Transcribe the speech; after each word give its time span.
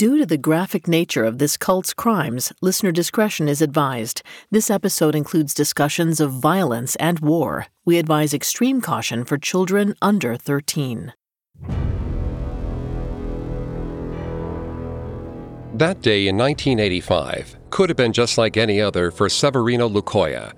Due 0.00 0.16
to 0.16 0.24
the 0.24 0.38
graphic 0.38 0.88
nature 0.88 1.26
of 1.26 1.36
this 1.36 1.58
cult's 1.58 1.92
crimes, 1.92 2.54
listener 2.62 2.90
discretion 2.90 3.50
is 3.50 3.60
advised. 3.60 4.22
This 4.50 4.70
episode 4.70 5.14
includes 5.14 5.52
discussions 5.52 6.20
of 6.20 6.32
violence 6.32 6.96
and 6.96 7.20
war. 7.20 7.66
We 7.84 7.98
advise 7.98 8.32
extreme 8.32 8.80
caution 8.80 9.26
for 9.26 9.36
children 9.36 9.94
under 10.00 10.36
13. 10.38 11.12
That 15.74 16.00
day 16.00 16.28
in 16.28 16.38
1985 16.38 17.58
could 17.68 17.90
have 17.90 17.98
been 17.98 18.14
just 18.14 18.38
like 18.38 18.56
any 18.56 18.80
other 18.80 19.10
for 19.10 19.28
Severino 19.28 19.86
Lukoya, 19.86 20.54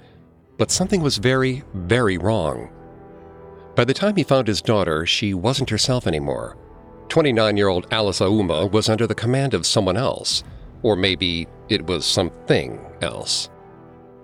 but 0.57 0.71
something 0.71 1.03
was 1.03 1.17
very, 1.17 1.65
very 1.75 2.17
wrong. 2.17 2.71
By 3.75 3.85
the 3.85 3.95
time 3.95 4.15
he 4.15 4.23
found 4.23 4.47
his 4.47 4.63
daughter, 4.63 5.05
she 5.05 5.35
wasn't 5.35 5.71
herself 5.71 6.07
anymore. 6.07 6.57
29 7.09 7.57
year 7.57 7.69
old 7.69 7.87
Alice 7.91 8.21
Auma 8.21 8.66
was 8.66 8.89
under 8.89 9.07
the 9.07 9.14
command 9.14 9.55
of 9.55 9.66
someone 9.66 9.96
else, 9.96 10.45
or 10.82 10.96
maybe 10.96 11.46
it 11.68 11.86
was 11.86 12.04
something 12.04 12.81
else. 13.00 13.49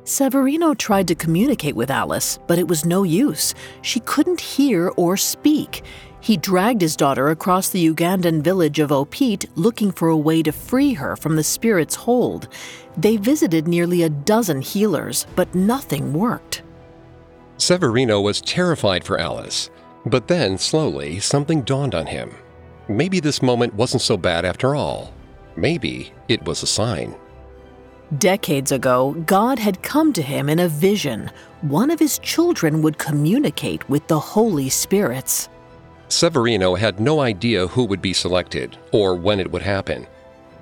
Severino 0.04 0.72
tried 0.72 1.06
to 1.08 1.14
communicate 1.14 1.76
with 1.76 1.90
Alice, 1.90 2.38
but 2.46 2.58
it 2.58 2.66
was 2.66 2.86
no 2.86 3.02
use. 3.02 3.54
She 3.82 4.00
couldn't 4.00 4.40
hear 4.40 4.90
or 4.96 5.18
speak. 5.18 5.82
He 6.20 6.36
dragged 6.38 6.80
his 6.80 6.96
daughter 6.96 7.28
across 7.28 7.68
the 7.68 7.86
Ugandan 7.92 8.42
village 8.42 8.78
of 8.78 8.90
Opit 8.90 9.44
looking 9.54 9.92
for 9.92 10.08
a 10.08 10.16
way 10.16 10.42
to 10.42 10.50
free 10.50 10.94
her 10.94 11.14
from 11.14 11.36
the 11.36 11.44
spirit's 11.44 11.94
hold. 11.94 12.48
They 12.96 13.18
visited 13.18 13.68
nearly 13.68 14.02
a 14.02 14.08
dozen 14.08 14.62
healers, 14.62 15.26
but 15.36 15.54
nothing 15.54 16.12
worked. 16.12 16.62
Severino 17.58 18.20
was 18.20 18.40
terrified 18.40 19.04
for 19.04 19.18
Alice, 19.18 19.68
but 20.06 20.26
then 20.26 20.56
slowly 20.56 21.20
something 21.20 21.62
dawned 21.62 21.94
on 21.94 22.06
him. 22.06 22.34
Maybe 22.88 23.20
this 23.20 23.42
moment 23.42 23.74
wasn't 23.74 24.02
so 24.02 24.16
bad 24.16 24.44
after 24.44 24.74
all. 24.74 25.12
Maybe 25.56 26.12
it 26.28 26.42
was 26.44 26.62
a 26.62 26.66
sign. 26.66 27.14
Decades 28.16 28.72
ago, 28.72 29.12
God 29.26 29.58
had 29.58 29.82
come 29.82 30.14
to 30.14 30.22
him 30.22 30.48
in 30.48 30.58
a 30.58 30.68
vision. 30.68 31.30
One 31.60 31.90
of 31.90 31.98
his 31.98 32.18
children 32.20 32.80
would 32.80 32.96
communicate 32.96 33.86
with 33.90 34.06
the 34.06 34.18
Holy 34.18 34.70
Spirits. 34.70 35.50
Severino 36.08 36.74
had 36.74 37.00
no 37.00 37.20
idea 37.20 37.66
who 37.66 37.84
would 37.84 38.00
be 38.00 38.14
selected 38.14 38.78
or 38.92 39.14
when 39.14 39.40
it 39.40 39.50
would 39.50 39.60
happen. 39.60 40.06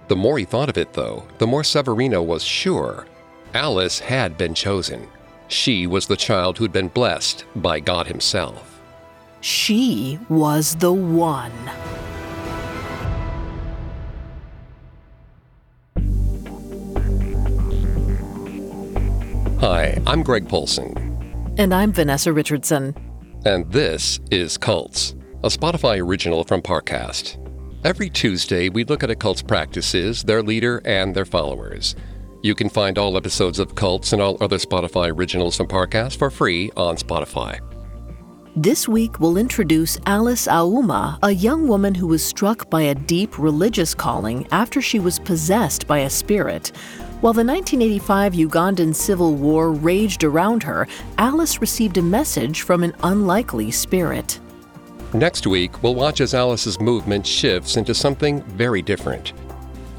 The 0.09 0.17
more 0.17 0.39
he 0.39 0.45
thought 0.45 0.69
of 0.69 0.77
it, 0.77 0.93
though, 0.93 1.25
the 1.39 1.47
more 1.47 1.63
Severino 1.63 2.21
was 2.23 2.43
sure 2.43 3.07
Alice 3.55 4.01
had 4.01 4.37
been 4.37 4.55
chosen. 4.55 5.09
She 5.49 5.87
was 5.87 6.07
the 6.07 6.17
child 6.17 6.59
who'd 6.59 6.73
been 6.73 6.89
blessed 6.89 7.45
by 7.55 7.79
God 7.79 8.09
Himself. 8.09 8.83
She 9.41 10.19
was 10.29 10.75
the 10.75 10.93
one. 10.93 11.53
Hi, 19.61 19.99
I'm 20.07 20.23
Greg 20.23 20.47
Polcyn. 20.51 21.55
And 21.57 21.73
I'm 21.73 21.91
Vanessa 21.91 22.31
Richardson. 22.31 22.95
And 23.47 23.73
this 23.73 24.21
is 24.31 24.59
Cults, 24.59 25.15
a 25.43 25.49
Spotify 25.49 25.99
original 25.99 26.45
from 26.45 26.61
Parcast. 26.61 27.39
Every 27.83 28.11
Tuesday, 28.11 28.69
we 28.69 28.85
look 28.85 29.03
at 29.03 29.09
a 29.09 29.17
cult's 29.17 29.41
practices, 29.41 30.23
their 30.23 30.43
leader, 30.43 30.83
and 30.85 31.17
their 31.17 31.25
followers. 31.25 31.97
You 32.43 32.55
can 32.55 32.69
find 32.69 32.99
all 32.99 33.17
episodes 33.17 33.59
of 33.59 33.75
Cults 33.75 34.13
and 34.13 34.21
all 34.21 34.37
other 34.43 34.59
Spotify 34.59 35.11
originals 35.11 35.57
from 35.57 35.69
Parcast 35.69 36.19
for 36.19 36.29
free 36.29 36.71
on 36.77 36.99
Spotify. 36.99 37.59
This 38.59 38.89
week, 38.89 39.21
we'll 39.21 39.37
introduce 39.37 39.99
Alice 40.07 40.47
Auma, 40.47 41.19
a 41.23 41.31
young 41.31 41.69
woman 41.69 41.95
who 41.95 42.07
was 42.07 42.25
struck 42.25 42.71
by 42.71 42.81
a 42.81 42.95
deep 42.95 43.39
religious 43.39 43.95
calling 43.95 44.47
after 44.51 44.81
she 44.81 44.99
was 44.99 45.19
possessed 45.19 45.87
by 45.87 45.99
a 45.99 46.09
spirit. 46.09 46.69
While 47.21 47.35
the 47.35 47.45
1985 47.45 48.33
Ugandan 48.33 48.95
civil 48.95 49.35
war 49.35 49.73
raged 49.73 50.25
around 50.25 50.63
her, 50.63 50.89
Alice 51.19 51.61
received 51.61 51.99
a 51.99 52.03
message 52.03 52.63
from 52.63 52.83
an 52.83 52.95
unlikely 53.03 53.73
spirit. 53.73 54.41
Next 55.13 55.47
week, 55.47 55.83
we'll 55.83 55.95
watch 55.95 56.23
as 56.23 56.33
Alice's 56.33 56.81
movement 56.81 57.27
shifts 57.27 57.77
into 57.77 57.95
something 57.95 58.43
very 58.45 58.81
different. 58.81 59.35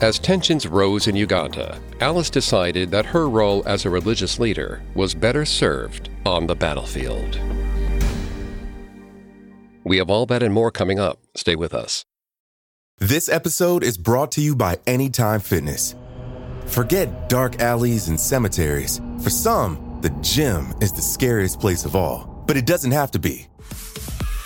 As 0.01 0.17
tensions 0.17 0.66
rose 0.66 1.07
in 1.07 1.16
Uganda, 1.16 1.79
Alice 2.01 2.31
decided 2.31 2.90
that 2.90 3.06
her 3.06 3.29
role 3.29 3.62
as 3.67 3.85
a 3.85 3.91
religious 3.91 4.40
leader 4.40 4.81
was 4.96 5.13
better 5.13 5.46
served 5.46 6.09
on 6.25 6.47
the 6.47 6.56
battlefield. 6.56 7.40
We 9.88 10.00
have 10.00 10.09
all 10.09 10.25
that 10.25 10.44
and 10.44 10.53
more 10.53 10.70
coming 10.70 11.00
up. 11.00 11.20
Stay 11.34 11.56
with 11.56 11.74
us. 11.74 12.03
This 12.98 13.30
episode 13.30 13.84
is 13.84 13.98
brought 13.98 14.34
to 14.34 14.42
you 14.42 14.53
by 14.53 14.80
Anytime 14.86 15.40
Fitness. 15.40 15.96
Forget 16.66 17.30
dark 17.30 17.62
alleys 17.62 18.09
and 18.09 18.20
cemeteries. 18.20 19.00
For 19.22 19.30
some, 19.30 20.00
the 20.02 20.09
gym 20.22 20.74
is 20.81 20.92
the 20.92 21.02
scariest 21.02 21.62
place 21.62 21.86
of 21.86 21.96
all, 21.96 22.44
but 22.47 22.58
it 22.58 22.66
doesn't 22.66 22.92
have 22.92 23.12
to 23.12 23.20
be. 23.20 23.47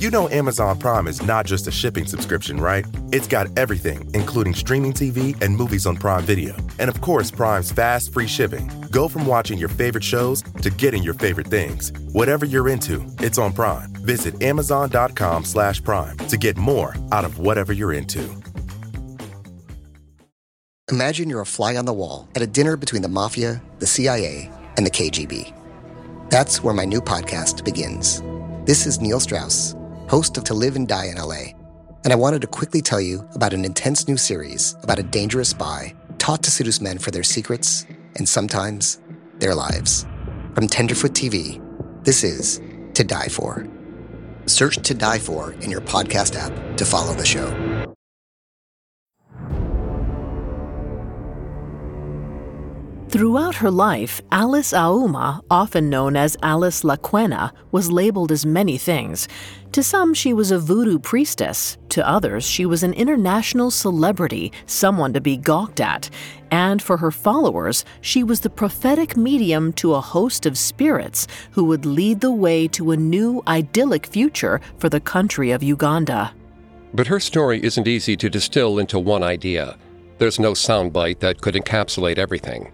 You 0.00 0.10
know 0.10 0.30
Amazon 0.30 0.78
Prime 0.78 1.06
is 1.06 1.20
not 1.20 1.44
just 1.44 1.66
a 1.66 1.70
shipping 1.70 2.06
subscription, 2.06 2.58
right? 2.58 2.86
It's 3.12 3.26
got 3.26 3.48
everything, 3.58 4.10
including 4.14 4.54
streaming 4.54 4.94
TV 4.94 5.38
and 5.42 5.54
movies 5.54 5.84
on 5.84 5.94
Prime 5.94 6.24
Video. 6.24 6.56
And 6.78 6.88
of 6.88 7.02
course, 7.02 7.30
Prime's 7.30 7.70
fast, 7.70 8.10
free 8.10 8.26
shipping. 8.26 8.70
Go 8.90 9.08
from 9.08 9.26
watching 9.26 9.58
your 9.58 9.68
favorite 9.68 10.02
shows 10.02 10.40
to 10.62 10.70
getting 10.70 11.02
your 11.02 11.12
favorite 11.12 11.48
things. 11.48 11.92
Whatever 12.12 12.46
you're 12.46 12.70
into, 12.70 13.04
it's 13.18 13.36
on 13.36 13.52
Prime. 13.52 13.90
Visit 13.96 14.42
amazon.com 14.42 15.44
slash 15.44 15.84
prime 15.84 16.16
to 16.16 16.38
get 16.38 16.56
more 16.56 16.96
out 17.12 17.26
of 17.26 17.38
whatever 17.38 17.74
you're 17.74 17.92
into. 17.92 18.26
Imagine 20.90 21.28
you're 21.28 21.42
a 21.42 21.46
fly 21.46 21.76
on 21.76 21.84
the 21.84 21.92
wall 21.92 22.26
at 22.34 22.40
a 22.40 22.46
dinner 22.46 22.78
between 22.78 23.02
the 23.02 23.08
mafia, 23.08 23.60
the 23.80 23.86
CIA, 23.86 24.50
and 24.78 24.86
the 24.86 24.90
KGB. 24.90 25.52
That's 26.30 26.64
where 26.64 26.72
my 26.72 26.86
new 26.86 27.02
podcast 27.02 27.66
begins. 27.66 28.22
This 28.64 28.86
is 28.86 29.00
Neil 29.00 29.20
Strauss, 29.20 29.74
host 30.10 30.36
of 30.36 30.42
To 30.42 30.54
Live 30.54 30.74
and 30.74 30.88
Die 30.88 31.04
in 31.04 31.18
LA, 31.18 31.54
and 32.02 32.12
I 32.12 32.16
wanted 32.16 32.40
to 32.40 32.48
quickly 32.48 32.82
tell 32.82 33.00
you 33.00 33.28
about 33.32 33.52
an 33.52 33.64
intense 33.64 34.08
new 34.08 34.16
series 34.16 34.74
about 34.82 34.98
a 34.98 35.04
dangerous 35.04 35.50
spy 35.50 35.94
taught 36.18 36.42
to 36.42 36.50
seduce 36.50 36.80
men 36.80 36.98
for 36.98 37.12
their 37.12 37.22
secrets 37.22 37.86
and 38.16 38.28
sometimes 38.28 39.00
their 39.38 39.54
lives. 39.54 40.04
From 40.56 40.66
Tenderfoot 40.66 41.12
TV, 41.12 41.62
this 42.02 42.24
is 42.24 42.60
To 42.94 43.04
Die 43.04 43.28
For. 43.28 43.68
Search 44.46 44.78
To 44.78 44.94
Die 44.94 45.18
For 45.20 45.52
in 45.52 45.70
your 45.70 45.80
podcast 45.80 46.34
app 46.34 46.76
to 46.76 46.84
follow 46.84 47.14
the 47.14 47.24
show. 47.24 47.69
Throughout 53.10 53.56
her 53.56 53.72
life, 53.72 54.22
Alice 54.30 54.72
Auma, 54.72 55.40
often 55.50 55.90
known 55.90 56.14
as 56.14 56.36
Alice 56.44 56.84
Lakwena, 56.84 57.50
was 57.72 57.90
labeled 57.90 58.30
as 58.30 58.46
many 58.46 58.78
things. 58.78 59.26
To 59.72 59.82
some, 59.82 60.14
she 60.14 60.32
was 60.32 60.52
a 60.52 60.60
voodoo 60.60 61.00
priestess. 61.00 61.76
To 61.88 62.08
others, 62.08 62.44
she 62.44 62.66
was 62.66 62.84
an 62.84 62.92
international 62.92 63.72
celebrity, 63.72 64.52
someone 64.66 65.12
to 65.14 65.20
be 65.20 65.36
gawked 65.36 65.80
at. 65.80 66.08
And 66.52 66.80
for 66.80 66.96
her 66.98 67.10
followers, 67.10 67.84
she 68.00 68.22
was 68.22 68.38
the 68.38 68.48
prophetic 68.48 69.16
medium 69.16 69.72
to 69.72 69.94
a 69.94 70.00
host 70.00 70.46
of 70.46 70.56
spirits 70.56 71.26
who 71.50 71.64
would 71.64 71.84
lead 71.84 72.20
the 72.20 72.30
way 72.30 72.68
to 72.68 72.92
a 72.92 72.96
new, 72.96 73.42
idyllic 73.48 74.06
future 74.06 74.60
for 74.78 74.88
the 74.88 75.00
country 75.00 75.50
of 75.50 75.64
Uganda. 75.64 76.32
But 76.94 77.08
her 77.08 77.18
story 77.18 77.60
isn't 77.60 77.88
easy 77.88 78.16
to 78.16 78.30
distill 78.30 78.78
into 78.78 79.00
one 79.00 79.24
idea. 79.24 79.76
There's 80.18 80.38
no 80.38 80.52
soundbite 80.52 81.18
that 81.18 81.40
could 81.40 81.56
encapsulate 81.56 82.16
everything. 82.16 82.70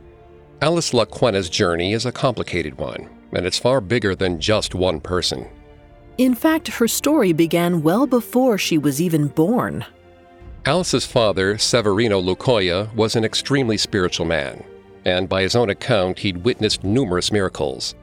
Alice 0.62 0.93
Lakwena's 0.93 1.50
journey 1.50 1.93
is 1.93 2.06
a 2.06 2.12
complicated 2.12 2.79
one, 2.79 3.11
and 3.32 3.44
it's 3.44 3.58
far 3.58 3.82
bigger 3.82 4.14
than 4.14 4.41
just 4.41 4.75
one 4.75 5.00
person. 5.00 5.47
In 6.17 6.35
fact, 6.35 6.69
her 6.69 6.88
story 6.88 7.35
began 7.35 7.82
well 7.82 8.06
before 8.06 8.56
she 8.56 8.79
was 8.79 9.03
even 9.03 9.29
born. 9.29 9.85
Alice's 10.64 11.05
father, 11.05 11.58
Severino 11.58 12.23
Lukoya, 12.23 12.93
was 12.94 13.17
an 13.17 13.25
extremely 13.25 13.76
spiritual 13.76 14.25
man, 14.25 14.64
and 15.05 15.29
by 15.29 15.43
his 15.43 15.55
own 15.55 15.69
account, 15.69 16.20
he'd 16.20 16.43
witnessed 16.43 16.82
numerous 16.82 17.31
miracles. 17.31 17.94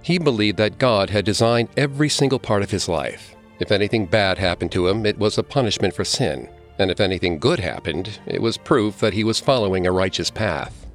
He 0.00 0.18
believed 0.18 0.58
that 0.58 0.78
God 0.78 1.10
had 1.10 1.24
designed 1.24 1.70
every 1.76 2.08
single 2.08 2.38
part 2.38 2.62
of 2.62 2.70
his 2.70 2.88
life. 2.88 3.34
If 3.58 3.72
anything 3.72 4.06
bad 4.06 4.38
happened 4.38 4.70
to 4.72 4.86
him, 4.86 5.04
it 5.04 5.18
was 5.18 5.38
a 5.38 5.42
punishment 5.42 5.92
for 5.92 6.04
sin, 6.04 6.48
and 6.78 6.88
if 6.88 7.00
anything 7.00 7.40
good 7.40 7.58
happened, 7.58 8.20
it 8.26 8.40
was 8.40 8.56
proof 8.56 9.00
that 9.00 9.14
he 9.14 9.24
was 9.24 9.40
following 9.40 9.88
a 9.88 9.92
righteous 9.92 10.30
path. 10.30 10.85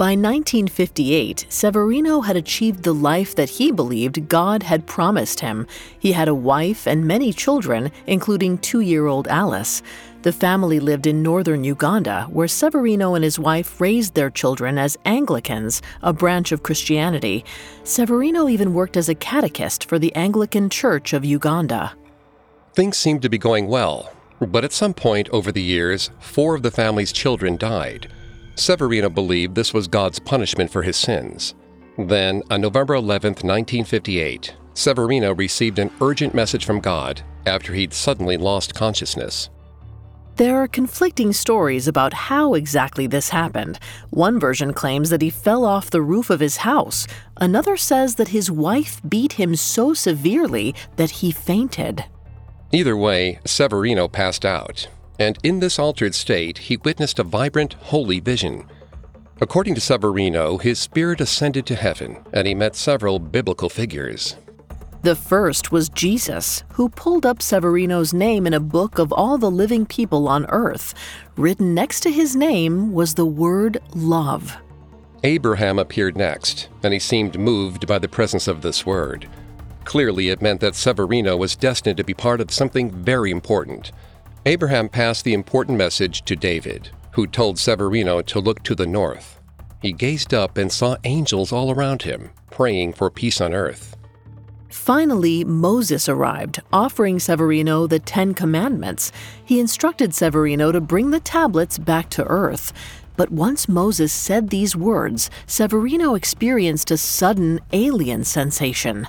By 0.00 0.12
1958, 0.12 1.44
Severino 1.50 2.22
had 2.22 2.34
achieved 2.34 2.84
the 2.84 2.94
life 2.94 3.34
that 3.34 3.50
he 3.50 3.70
believed 3.70 4.30
God 4.30 4.62
had 4.62 4.86
promised 4.86 5.40
him. 5.40 5.66
He 5.98 6.12
had 6.12 6.26
a 6.26 6.34
wife 6.34 6.86
and 6.86 7.06
many 7.06 7.34
children, 7.34 7.92
including 8.06 8.56
two 8.56 8.80
year 8.80 9.08
old 9.08 9.28
Alice. 9.28 9.82
The 10.22 10.32
family 10.32 10.80
lived 10.80 11.06
in 11.06 11.22
northern 11.22 11.64
Uganda, 11.64 12.22
where 12.30 12.48
Severino 12.48 13.14
and 13.14 13.22
his 13.22 13.38
wife 13.38 13.78
raised 13.78 14.14
their 14.14 14.30
children 14.30 14.78
as 14.78 14.96
Anglicans, 15.04 15.82
a 16.00 16.14
branch 16.14 16.50
of 16.50 16.62
Christianity. 16.62 17.44
Severino 17.84 18.48
even 18.48 18.72
worked 18.72 18.96
as 18.96 19.10
a 19.10 19.14
catechist 19.14 19.84
for 19.84 19.98
the 19.98 20.14
Anglican 20.14 20.70
Church 20.70 21.12
of 21.12 21.26
Uganda. 21.26 21.92
Things 22.72 22.96
seemed 22.96 23.20
to 23.20 23.28
be 23.28 23.36
going 23.36 23.68
well, 23.68 24.10
but 24.40 24.64
at 24.64 24.72
some 24.72 24.94
point 24.94 25.28
over 25.28 25.52
the 25.52 25.60
years, 25.60 26.08
four 26.20 26.54
of 26.54 26.62
the 26.62 26.70
family's 26.70 27.12
children 27.12 27.58
died. 27.58 28.10
Severino 28.60 29.08
believed 29.08 29.54
this 29.54 29.72
was 29.72 29.88
God's 29.88 30.18
punishment 30.18 30.70
for 30.70 30.82
his 30.82 30.98
sins. 30.98 31.54
Then, 31.96 32.42
on 32.50 32.60
November 32.60 32.94
11, 32.94 33.30
1958, 33.30 34.54
Severino 34.74 35.34
received 35.34 35.78
an 35.78 35.90
urgent 36.02 36.34
message 36.34 36.66
from 36.66 36.78
God 36.78 37.22
after 37.46 37.72
he'd 37.72 37.94
suddenly 37.94 38.36
lost 38.36 38.74
consciousness. 38.74 39.48
There 40.36 40.58
are 40.62 40.68
conflicting 40.68 41.32
stories 41.32 41.88
about 41.88 42.12
how 42.12 42.52
exactly 42.52 43.06
this 43.06 43.30
happened. 43.30 43.78
One 44.10 44.38
version 44.38 44.74
claims 44.74 45.08
that 45.08 45.22
he 45.22 45.30
fell 45.30 45.64
off 45.64 45.90
the 45.90 46.02
roof 46.02 46.28
of 46.28 46.40
his 46.40 46.58
house. 46.58 47.06
Another 47.38 47.78
says 47.78 48.16
that 48.16 48.28
his 48.28 48.50
wife 48.50 49.00
beat 49.08 49.32
him 49.32 49.56
so 49.56 49.94
severely 49.94 50.74
that 50.96 51.10
he 51.10 51.30
fainted. 51.30 52.04
Either 52.72 52.96
way, 52.96 53.40
Severino 53.46 54.06
passed 54.06 54.44
out, 54.44 54.86
and 55.20 55.38
in 55.42 55.60
this 55.60 55.78
altered 55.78 56.14
state, 56.14 56.56
he 56.56 56.78
witnessed 56.78 57.18
a 57.18 57.22
vibrant, 57.22 57.74
holy 57.74 58.20
vision. 58.20 58.64
According 59.42 59.74
to 59.74 59.80
Severino, 59.80 60.56
his 60.56 60.78
spirit 60.78 61.20
ascended 61.20 61.66
to 61.66 61.76
heaven, 61.76 62.24
and 62.32 62.48
he 62.48 62.54
met 62.54 62.74
several 62.74 63.18
biblical 63.18 63.68
figures. 63.68 64.36
The 65.02 65.14
first 65.14 65.72
was 65.72 65.90
Jesus, 65.90 66.64
who 66.72 66.88
pulled 66.88 67.24
up 67.24 67.42
Severino's 67.42 68.14
name 68.14 68.46
in 68.46 68.54
a 68.54 68.60
book 68.60 68.98
of 68.98 69.12
all 69.12 69.36
the 69.36 69.50
living 69.50 69.86
people 69.86 70.26
on 70.26 70.46
earth. 70.46 70.94
Written 71.36 71.74
next 71.74 72.00
to 72.00 72.10
his 72.10 72.34
name 72.34 72.92
was 72.92 73.14
the 73.14 73.26
word 73.26 73.78
love. 73.94 74.56
Abraham 75.22 75.78
appeared 75.78 76.16
next, 76.16 76.68
and 76.82 76.94
he 76.94 76.98
seemed 76.98 77.38
moved 77.38 77.86
by 77.86 77.98
the 77.98 78.08
presence 78.08 78.48
of 78.48 78.62
this 78.62 78.86
word. 78.86 79.28
Clearly, 79.84 80.30
it 80.30 80.42
meant 80.42 80.60
that 80.60 80.74
Severino 80.74 81.36
was 81.36 81.56
destined 81.56 81.98
to 81.98 82.04
be 82.04 82.14
part 82.14 82.40
of 82.40 82.50
something 82.50 82.90
very 82.90 83.30
important. 83.30 83.92
Abraham 84.46 84.88
passed 84.88 85.24
the 85.24 85.34
important 85.34 85.76
message 85.76 86.22
to 86.22 86.34
David, 86.34 86.88
who 87.12 87.26
told 87.26 87.58
Severino 87.58 88.22
to 88.22 88.40
look 88.40 88.62
to 88.62 88.74
the 88.74 88.86
north. 88.86 89.38
He 89.82 89.92
gazed 89.92 90.32
up 90.32 90.56
and 90.56 90.72
saw 90.72 90.96
angels 91.04 91.52
all 91.52 91.70
around 91.70 92.02
him, 92.02 92.30
praying 92.50 92.94
for 92.94 93.10
peace 93.10 93.40
on 93.40 93.52
earth. 93.52 93.96
Finally, 94.70 95.44
Moses 95.44 96.08
arrived, 96.08 96.62
offering 96.72 97.18
Severino 97.18 97.86
the 97.86 97.98
Ten 97.98 98.32
Commandments. 98.32 99.12
He 99.44 99.60
instructed 99.60 100.14
Severino 100.14 100.72
to 100.72 100.80
bring 100.80 101.10
the 101.10 101.20
tablets 101.20 101.76
back 101.76 102.08
to 102.10 102.24
earth. 102.24 102.72
But 103.16 103.30
once 103.30 103.68
Moses 103.68 104.12
said 104.12 104.48
these 104.48 104.74
words, 104.74 105.28
Severino 105.46 106.14
experienced 106.14 106.90
a 106.90 106.96
sudden 106.96 107.60
alien 107.72 108.24
sensation. 108.24 109.08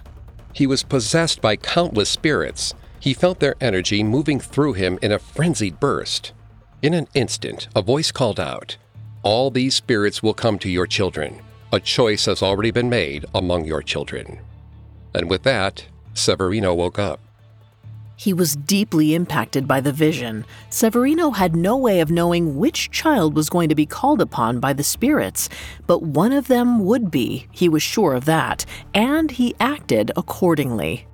He 0.53 0.67
was 0.67 0.83
possessed 0.83 1.39
by 1.39 1.55
countless 1.55 2.09
spirits. 2.09 2.73
He 3.01 3.15
felt 3.15 3.39
their 3.39 3.56
energy 3.59 4.03
moving 4.03 4.39
through 4.39 4.74
him 4.74 5.00
in 5.01 5.12
a 5.12 5.18
frenzied 5.18 5.80
burst. 5.80 6.33
In 6.83 6.94
an 6.94 7.07
instant, 7.15 7.68
a 7.75 7.81
voice 7.81 8.12
called 8.12 8.39
out, 8.39 8.77
All 9.24 9.50
these 9.50 9.74
spirits 9.74 10.21
will 10.21 10.36
come 10.36 10.59
to 10.59 10.69
your 10.69 10.86
children. 10.86 11.42
A 11.74 11.80
choice 11.80 12.25
has 12.25 12.44
already 12.44 12.69
been 12.69 12.89
made 12.89 13.25
among 13.33 13.65
your 13.65 13.81
children. 13.81 14.39
And 15.15 15.31
with 15.31 15.42
that, 15.44 15.86
Severino 16.13 16.75
woke 16.75 17.00
up. 17.00 17.19
He 18.15 18.33
was 18.33 18.56
deeply 18.56 19.15
impacted 19.15 19.68
by 19.68 19.81
the 19.81 19.92
vision. 19.92 20.45
Severino 20.69 21.31
had 21.31 21.56
no 21.56 21.75
way 21.75 22.01
of 22.01 22.12
knowing 22.12 22.57
which 22.57 22.92
child 22.92 23.36
was 23.36 23.50
going 23.50 23.68
to 23.69 23.74
be 23.74 23.88
called 23.88 24.21
upon 24.21 24.59
by 24.59 24.74
the 24.74 24.83
spirits, 24.83 25.50
but 25.88 26.03
one 26.03 26.31
of 26.31 26.48
them 26.48 26.86
would 26.86 27.09
be, 27.09 27.48
he 27.50 27.68
was 27.68 27.81
sure 27.81 28.13
of 28.13 28.25
that, 28.25 28.63
and 28.94 29.31
he 29.31 29.56
acted 29.59 30.12
accordingly. 30.15 31.07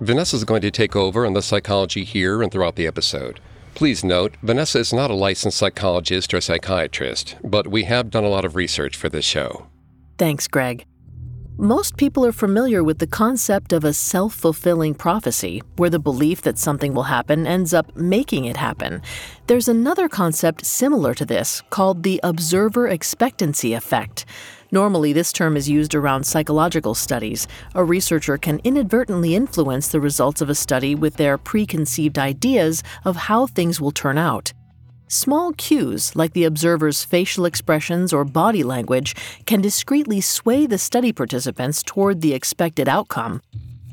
Vanessa 0.00 0.36
is 0.36 0.44
going 0.44 0.62
to 0.62 0.70
take 0.70 0.94
over 0.94 1.26
on 1.26 1.32
the 1.32 1.42
psychology 1.42 2.04
here 2.04 2.40
and 2.40 2.52
throughout 2.52 2.76
the 2.76 2.86
episode. 2.86 3.40
Please 3.74 4.04
note, 4.04 4.36
Vanessa 4.42 4.78
is 4.78 4.92
not 4.92 5.10
a 5.10 5.14
licensed 5.14 5.58
psychologist 5.58 6.32
or 6.32 6.40
psychiatrist, 6.40 7.34
but 7.42 7.66
we 7.66 7.84
have 7.84 8.10
done 8.10 8.22
a 8.22 8.28
lot 8.28 8.44
of 8.44 8.54
research 8.54 8.96
for 8.96 9.08
this 9.08 9.24
show. 9.24 9.66
Thanks, 10.16 10.46
Greg. 10.46 10.84
Most 11.60 11.96
people 11.96 12.24
are 12.24 12.30
familiar 12.30 12.84
with 12.84 13.00
the 13.00 13.08
concept 13.08 13.72
of 13.72 13.82
a 13.82 13.92
self 13.92 14.32
fulfilling 14.32 14.94
prophecy, 14.94 15.60
where 15.74 15.90
the 15.90 15.98
belief 15.98 16.42
that 16.42 16.56
something 16.56 16.94
will 16.94 17.04
happen 17.04 17.48
ends 17.48 17.74
up 17.74 17.96
making 17.96 18.44
it 18.44 18.56
happen. 18.56 19.02
There's 19.48 19.66
another 19.66 20.08
concept 20.08 20.64
similar 20.64 21.14
to 21.14 21.26
this 21.26 21.60
called 21.70 22.04
the 22.04 22.20
observer 22.22 22.86
expectancy 22.86 23.74
effect. 23.74 24.24
Normally, 24.70 25.14
this 25.14 25.32
term 25.32 25.56
is 25.56 25.68
used 25.68 25.94
around 25.94 26.24
psychological 26.24 26.94
studies. 26.94 27.48
A 27.74 27.82
researcher 27.82 28.36
can 28.36 28.60
inadvertently 28.64 29.34
influence 29.34 29.88
the 29.88 30.00
results 30.00 30.42
of 30.42 30.50
a 30.50 30.54
study 30.54 30.94
with 30.94 31.16
their 31.16 31.38
preconceived 31.38 32.18
ideas 32.18 32.82
of 33.04 33.16
how 33.16 33.46
things 33.46 33.80
will 33.80 33.92
turn 33.92 34.18
out. 34.18 34.52
Small 35.10 35.54
cues, 35.54 36.14
like 36.14 36.34
the 36.34 36.44
observer's 36.44 37.02
facial 37.02 37.46
expressions 37.46 38.12
or 38.12 38.26
body 38.26 38.62
language, 38.62 39.16
can 39.46 39.62
discreetly 39.62 40.20
sway 40.20 40.66
the 40.66 40.76
study 40.76 41.14
participants 41.14 41.82
toward 41.82 42.20
the 42.20 42.34
expected 42.34 42.90
outcome. 42.90 43.40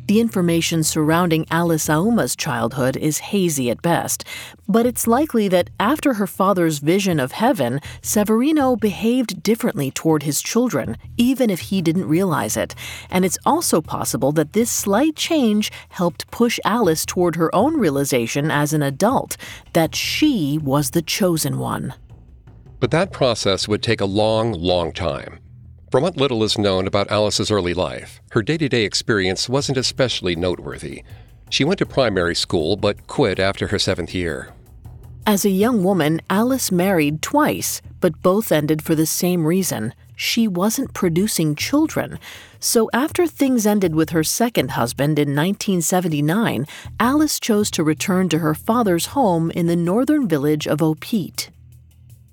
The 0.08 0.20
information 0.20 0.84
surrounding 0.84 1.48
Alice 1.50 1.90
Auma's 1.90 2.36
childhood 2.36 2.96
is 2.96 3.18
hazy 3.18 3.72
at 3.72 3.82
best, 3.82 4.24
but 4.68 4.86
it's 4.86 5.08
likely 5.08 5.48
that 5.48 5.72
after 5.80 6.14
her 6.14 6.28
father's 6.28 6.78
vision 6.78 7.20
of 7.20 7.32
heaven, 7.32 7.80
Severino 8.04 8.76
behaved 8.76 9.42
differently 9.42 9.90
toward 9.90 10.22
his 10.22 10.44
children, 10.44 10.96
even 11.18 11.50
if 11.50 11.60
he 11.60 11.82
didn't 11.82 12.08
realize 12.08 12.56
it. 12.56 12.76
And 13.10 13.26
it's 13.26 13.40
also 13.48 13.82
possible 13.82 14.32
that 14.34 14.54
this 14.54 14.70
slight 14.70 15.16
change 15.16 15.72
helped 15.90 16.30
push 16.30 16.60
Alice 16.64 17.04
toward 17.04 17.36
her 17.38 17.54
own 17.56 17.80
realization 17.80 18.52
as 18.52 18.74
an 18.74 18.84
adult 18.84 19.38
that 19.74 19.96
she 19.96 20.60
was 20.62 20.92
the 20.92 21.02
chosen 21.02 21.58
one. 21.58 21.96
But 22.80 22.92
that 22.92 23.12
process 23.12 23.68
would 23.68 23.82
take 23.82 24.02
a 24.02 24.06
long, 24.06 24.52
long 24.52 24.94
time. 24.94 25.40
From 25.96 26.04
what 26.04 26.18
little 26.18 26.44
is 26.44 26.58
known 26.58 26.88
about 26.88 27.10
Alice's 27.10 27.50
early 27.50 27.74
life, 27.74 28.20
her 28.32 28.42
day 28.42 28.58
to 28.58 28.68
day 28.68 28.84
experience 28.84 29.48
wasn't 29.48 29.78
especially 29.78 30.36
noteworthy. 30.36 31.06
She 31.50 31.64
went 31.64 31.80
to 31.80 31.86
primary 31.86 32.36
school 32.36 32.76
but 32.76 33.08
quit 33.08 33.40
after 33.40 33.68
her 33.68 33.80
seventh 33.80 34.14
year. 34.14 34.54
As 35.26 35.46
a 35.46 35.50
young 35.50 35.86
woman, 35.86 36.20
Alice 36.30 36.70
married 36.70 37.22
twice, 37.22 37.82
but 38.02 38.22
both 38.22 38.52
ended 38.52 38.82
for 38.82 38.94
the 38.94 39.06
same 39.06 39.46
reason. 39.46 39.94
She 40.18 40.50
wasn't 40.50 40.94
producing 40.94 41.56
children. 41.56 42.20
So 42.60 42.90
after 42.92 43.26
things 43.26 43.66
ended 43.66 43.96
with 43.96 44.10
her 44.10 44.22
second 44.22 44.72
husband 44.72 45.18
in 45.18 45.30
1979, 45.30 46.68
Alice 47.00 47.40
chose 47.40 47.72
to 47.72 47.86
return 47.86 48.28
to 48.28 48.40
her 48.40 48.54
father's 48.54 49.06
home 49.18 49.50
in 49.52 49.68
the 49.68 49.78
northern 49.78 50.28
village 50.28 50.68
of 50.68 50.82
Opit. 50.82 51.52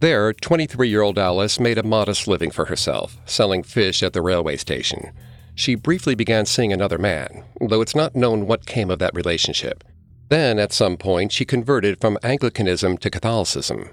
There, 0.02 0.32
23 0.32 0.88
year 0.88 1.00
old 1.00 1.16
Alice 1.16 1.60
made 1.60 1.78
a 1.78 1.84
modest 1.84 2.26
living 2.26 2.50
for 2.50 2.64
herself, 2.64 3.18
selling 3.24 3.62
fish 3.62 4.02
at 4.02 4.14
the 4.14 4.20
railway 4.20 4.56
station. 4.56 5.12
She 5.54 5.76
briefly 5.76 6.16
began 6.16 6.44
seeing 6.44 6.72
another 6.72 6.98
man, 6.98 7.44
though 7.60 7.80
it's 7.80 7.94
not 7.94 8.16
known 8.16 8.48
what 8.48 8.66
came 8.66 8.90
of 8.90 8.98
that 8.98 9.14
relationship. 9.14 9.84
Then, 10.28 10.58
at 10.58 10.72
some 10.72 10.96
point, 10.96 11.30
she 11.30 11.44
converted 11.44 12.00
from 12.00 12.18
Anglicanism 12.24 12.98
to 12.98 13.10
Catholicism. 13.10 13.90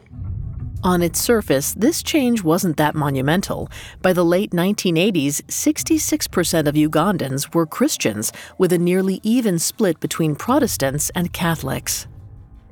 On 0.83 1.03
its 1.03 1.21
surface, 1.21 1.73
this 1.73 2.01
change 2.01 2.43
wasn't 2.43 2.77
that 2.77 2.95
monumental. 2.95 3.69
By 4.01 4.13
the 4.13 4.25
late 4.25 4.49
1980s, 4.49 5.43
66% 5.43 6.67
of 6.67 6.73
Ugandans 6.73 7.53
were 7.53 7.67
Christians, 7.67 8.33
with 8.57 8.73
a 8.73 8.79
nearly 8.79 9.19
even 9.21 9.59
split 9.59 9.99
between 9.99 10.35
Protestants 10.35 11.11
and 11.11 11.31
Catholics. 11.31 12.07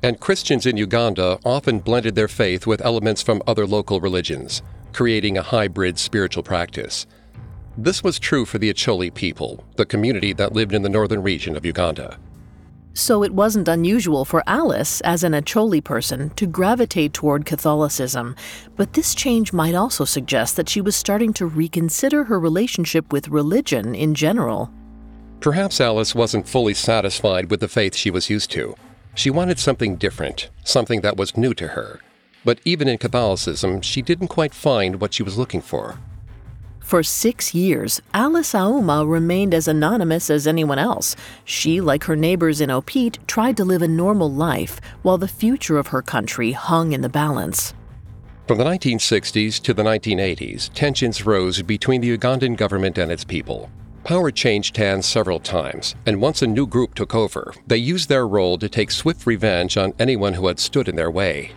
And 0.02 0.20
Christians 0.20 0.64
in 0.64 0.76
Uganda 0.76 1.38
often 1.44 1.80
blended 1.80 2.14
their 2.14 2.28
faith 2.28 2.66
with 2.66 2.84
elements 2.84 3.20
from 3.20 3.42
other 3.46 3.66
local 3.66 4.00
religions, 4.00 4.62
creating 4.92 5.36
a 5.36 5.42
hybrid 5.42 5.98
spiritual 5.98 6.44
practice. 6.44 7.06
This 7.76 8.02
was 8.02 8.18
true 8.18 8.44
for 8.44 8.58
the 8.58 8.72
Acholi 8.72 9.12
people, 9.12 9.64
the 9.76 9.86
community 9.86 10.32
that 10.34 10.52
lived 10.52 10.72
in 10.72 10.82
the 10.82 10.88
northern 10.88 11.22
region 11.22 11.56
of 11.56 11.66
Uganda. 11.66 12.18
So 12.94 13.22
it 13.22 13.32
wasn't 13.32 13.68
unusual 13.68 14.24
for 14.24 14.42
Alice, 14.48 15.00
as 15.02 15.22
an 15.22 15.32
Acholi 15.32 15.82
person, 15.82 16.30
to 16.30 16.46
gravitate 16.46 17.12
toward 17.12 17.44
Catholicism. 17.46 18.34
But 18.74 18.94
this 18.94 19.14
change 19.14 19.52
might 19.52 19.76
also 19.76 20.04
suggest 20.04 20.56
that 20.56 20.68
she 20.68 20.80
was 20.80 20.96
starting 20.96 21.32
to 21.34 21.46
reconsider 21.46 22.24
her 22.24 22.40
relationship 22.40 23.12
with 23.12 23.28
religion 23.28 23.94
in 23.94 24.14
general. 24.14 24.72
Perhaps 25.40 25.80
Alice 25.80 26.14
wasn't 26.14 26.48
fully 26.48 26.74
satisfied 26.74 27.50
with 27.50 27.60
the 27.60 27.68
faith 27.68 27.94
she 27.94 28.10
was 28.10 28.28
used 28.28 28.50
to. 28.52 28.74
She 29.18 29.30
wanted 29.30 29.58
something 29.58 29.96
different, 29.96 30.48
something 30.62 31.00
that 31.00 31.16
was 31.16 31.36
new 31.36 31.52
to 31.54 31.66
her. 31.66 31.98
But 32.44 32.60
even 32.64 32.86
in 32.86 32.98
Catholicism, 32.98 33.80
she 33.80 34.00
didn't 34.00 34.28
quite 34.28 34.54
find 34.54 35.00
what 35.00 35.12
she 35.12 35.24
was 35.24 35.36
looking 35.36 35.60
for. 35.60 35.98
For 36.78 37.02
six 37.02 37.52
years, 37.52 38.00
Alice 38.14 38.54
Auma 38.54 39.04
remained 39.04 39.54
as 39.54 39.66
anonymous 39.66 40.30
as 40.30 40.46
anyone 40.46 40.78
else. 40.78 41.16
She, 41.44 41.80
like 41.80 42.04
her 42.04 42.14
neighbors 42.14 42.60
in 42.60 42.70
Opit, 42.70 43.18
tried 43.26 43.56
to 43.56 43.64
live 43.64 43.82
a 43.82 43.88
normal 43.88 44.30
life 44.30 44.80
while 45.02 45.18
the 45.18 45.26
future 45.26 45.78
of 45.78 45.88
her 45.88 46.00
country 46.00 46.52
hung 46.52 46.92
in 46.92 47.00
the 47.00 47.08
balance. 47.08 47.74
From 48.46 48.58
the 48.58 48.64
1960s 48.64 49.60
to 49.62 49.74
the 49.74 49.82
1980s, 49.82 50.72
tensions 50.74 51.26
rose 51.26 51.60
between 51.62 52.02
the 52.02 52.16
Ugandan 52.16 52.56
government 52.56 52.96
and 52.98 53.10
its 53.10 53.24
people. 53.24 53.68
Power 54.08 54.30
changed 54.30 54.78
hands 54.78 55.04
several 55.04 55.38
times, 55.38 55.94
and 56.06 56.18
once 56.18 56.40
a 56.40 56.46
new 56.46 56.66
group 56.66 56.94
took 56.94 57.14
over, 57.14 57.52
they 57.66 57.76
used 57.76 58.08
their 58.08 58.26
role 58.26 58.56
to 58.56 58.66
take 58.66 58.90
swift 58.90 59.26
revenge 59.26 59.76
on 59.76 59.92
anyone 59.98 60.32
who 60.32 60.46
had 60.46 60.58
stood 60.58 60.88
in 60.88 60.96
their 60.96 61.10
way. 61.10 61.52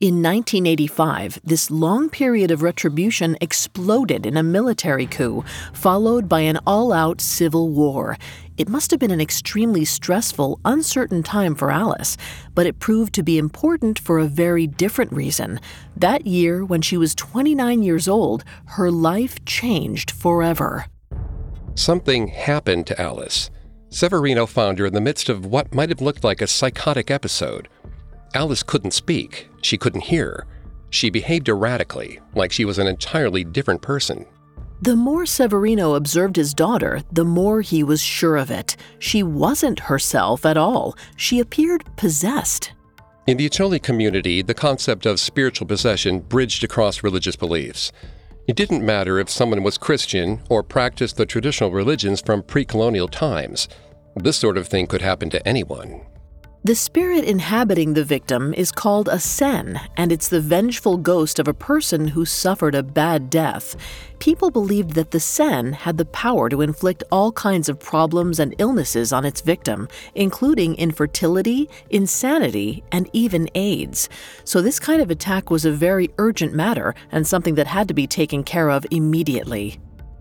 In 0.00 0.22
1985, 0.22 1.38
this 1.44 1.70
long 1.70 2.08
period 2.08 2.50
of 2.50 2.62
retribution 2.62 3.36
exploded 3.42 4.24
in 4.24 4.38
a 4.38 4.42
military 4.42 5.04
coup, 5.04 5.44
followed 5.74 6.30
by 6.30 6.40
an 6.40 6.58
all 6.66 6.94
out 6.94 7.20
civil 7.20 7.68
war. 7.68 8.16
It 8.56 8.70
must 8.70 8.90
have 8.90 8.98
been 8.98 9.10
an 9.10 9.20
extremely 9.20 9.84
stressful, 9.84 10.58
uncertain 10.64 11.22
time 11.22 11.54
for 11.54 11.70
Alice, 11.70 12.16
but 12.54 12.64
it 12.64 12.78
proved 12.78 13.12
to 13.12 13.22
be 13.22 13.36
important 13.36 13.98
for 13.98 14.18
a 14.18 14.24
very 14.24 14.66
different 14.66 15.12
reason. 15.12 15.60
That 15.94 16.26
year, 16.26 16.64
when 16.64 16.80
she 16.80 16.96
was 16.96 17.14
29 17.14 17.82
years 17.82 18.08
old, 18.08 18.44
her 18.64 18.90
life 18.90 19.44
changed 19.44 20.10
forever. 20.10 20.86
Something 21.76 22.28
happened 22.28 22.86
to 22.86 23.00
Alice. 23.00 23.50
Severino 23.90 24.46
found 24.46 24.78
her 24.78 24.86
in 24.86 24.94
the 24.94 25.00
midst 25.00 25.28
of 25.28 25.44
what 25.44 25.74
might 25.74 25.90
have 25.90 26.00
looked 26.00 26.24
like 26.24 26.40
a 26.40 26.46
psychotic 26.46 27.10
episode. 27.10 27.68
Alice 28.34 28.62
couldn't 28.62 28.92
speak, 28.92 29.48
she 29.60 29.76
couldn't 29.76 30.00
hear. 30.00 30.46
She 30.88 31.10
behaved 31.10 31.50
erratically, 31.50 32.18
like 32.34 32.50
she 32.50 32.64
was 32.64 32.78
an 32.78 32.86
entirely 32.86 33.44
different 33.44 33.82
person. 33.82 34.24
The 34.80 34.96
more 34.96 35.26
Severino 35.26 35.94
observed 35.94 36.36
his 36.36 36.54
daughter, 36.54 37.02
the 37.12 37.24
more 37.24 37.60
he 37.60 37.82
was 37.82 38.02
sure 38.02 38.36
of 38.36 38.50
it. 38.50 38.76
She 38.98 39.22
wasn't 39.22 39.80
herself 39.80 40.46
at 40.46 40.56
all. 40.56 40.96
She 41.16 41.40
appeared 41.40 41.84
possessed. 41.96 42.72
In 43.26 43.36
the 43.36 43.48
Acholi 43.48 43.82
community, 43.82 44.40
the 44.40 44.54
concept 44.54 45.04
of 45.04 45.20
spiritual 45.20 45.66
possession 45.66 46.20
bridged 46.20 46.64
across 46.64 47.02
religious 47.02 47.36
beliefs. 47.36 47.92
It 48.46 48.54
didn't 48.54 48.86
matter 48.86 49.18
if 49.18 49.28
someone 49.28 49.64
was 49.64 49.76
Christian 49.76 50.40
or 50.48 50.62
practiced 50.62 51.16
the 51.16 51.26
traditional 51.26 51.72
religions 51.72 52.20
from 52.20 52.44
pre 52.44 52.64
colonial 52.64 53.08
times. 53.08 53.68
This 54.14 54.36
sort 54.36 54.56
of 54.56 54.68
thing 54.68 54.86
could 54.86 55.02
happen 55.02 55.30
to 55.30 55.48
anyone. 55.48 56.02
The 56.66 56.74
spirit 56.74 57.22
inhabiting 57.22 57.94
the 57.94 58.02
victim 58.02 58.52
is 58.52 58.72
called 58.72 59.08
a 59.08 59.20
sen, 59.20 59.78
and 59.96 60.10
it's 60.10 60.26
the 60.26 60.40
vengeful 60.40 60.96
ghost 60.96 61.38
of 61.38 61.46
a 61.46 61.54
person 61.54 62.08
who 62.08 62.24
suffered 62.24 62.74
a 62.74 62.82
bad 62.82 63.30
death. 63.30 63.76
People 64.18 64.50
believed 64.50 64.94
that 64.94 65.12
the 65.12 65.20
sen 65.20 65.74
had 65.74 65.96
the 65.96 66.06
power 66.06 66.48
to 66.48 66.62
inflict 66.62 67.04
all 67.12 67.30
kinds 67.30 67.68
of 67.68 67.78
problems 67.78 68.40
and 68.40 68.52
illnesses 68.58 69.12
on 69.12 69.24
its 69.24 69.42
victim, 69.42 69.86
including 70.16 70.74
infertility, 70.74 71.70
insanity, 71.90 72.82
and 72.90 73.08
even 73.12 73.48
AIDS. 73.54 74.08
So, 74.42 74.60
this 74.60 74.80
kind 74.80 75.00
of 75.00 75.08
attack 75.08 75.50
was 75.50 75.64
a 75.64 75.70
very 75.70 76.10
urgent 76.18 76.52
matter 76.52 76.96
and 77.12 77.24
something 77.24 77.54
that 77.54 77.68
had 77.68 77.86
to 77.86 77.94
be 77.94 78.08
taken 78.08 78.42
care 78.42 78.70
of 78.70 78.84
immediately. 78.90 79.78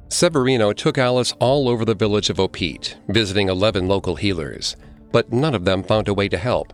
Severino 0.09 0.73
took 0.73 0.99
Alice 0.99 1.33
all 1.39 1.67
over 1.67 1.83
the 1.83 1.95
village 1.95 2.29
of 2.29 2.39
Opit, 2.39 2.97
visiting 3.07 3.49
11 3.49 3.87
local 3.87 4.15
healers 4.15 4.75
but 5.15 5.31
none 5.31 5.55
of 5.55 5.63
them 5.63 5.81
found 5.81 6.10
a 6.10 6.13
way 6.13 6.27
to 6.27 6.38
help. 6.38 6.74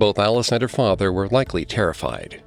Both 0.00 0.18
Alice 0.18 0.50
and 0.50 0.60
her 0.60 0.66
father 0.66 1.12
were 1.12 1.28
likely 1.28 1.64
terrified. 1.64 2.42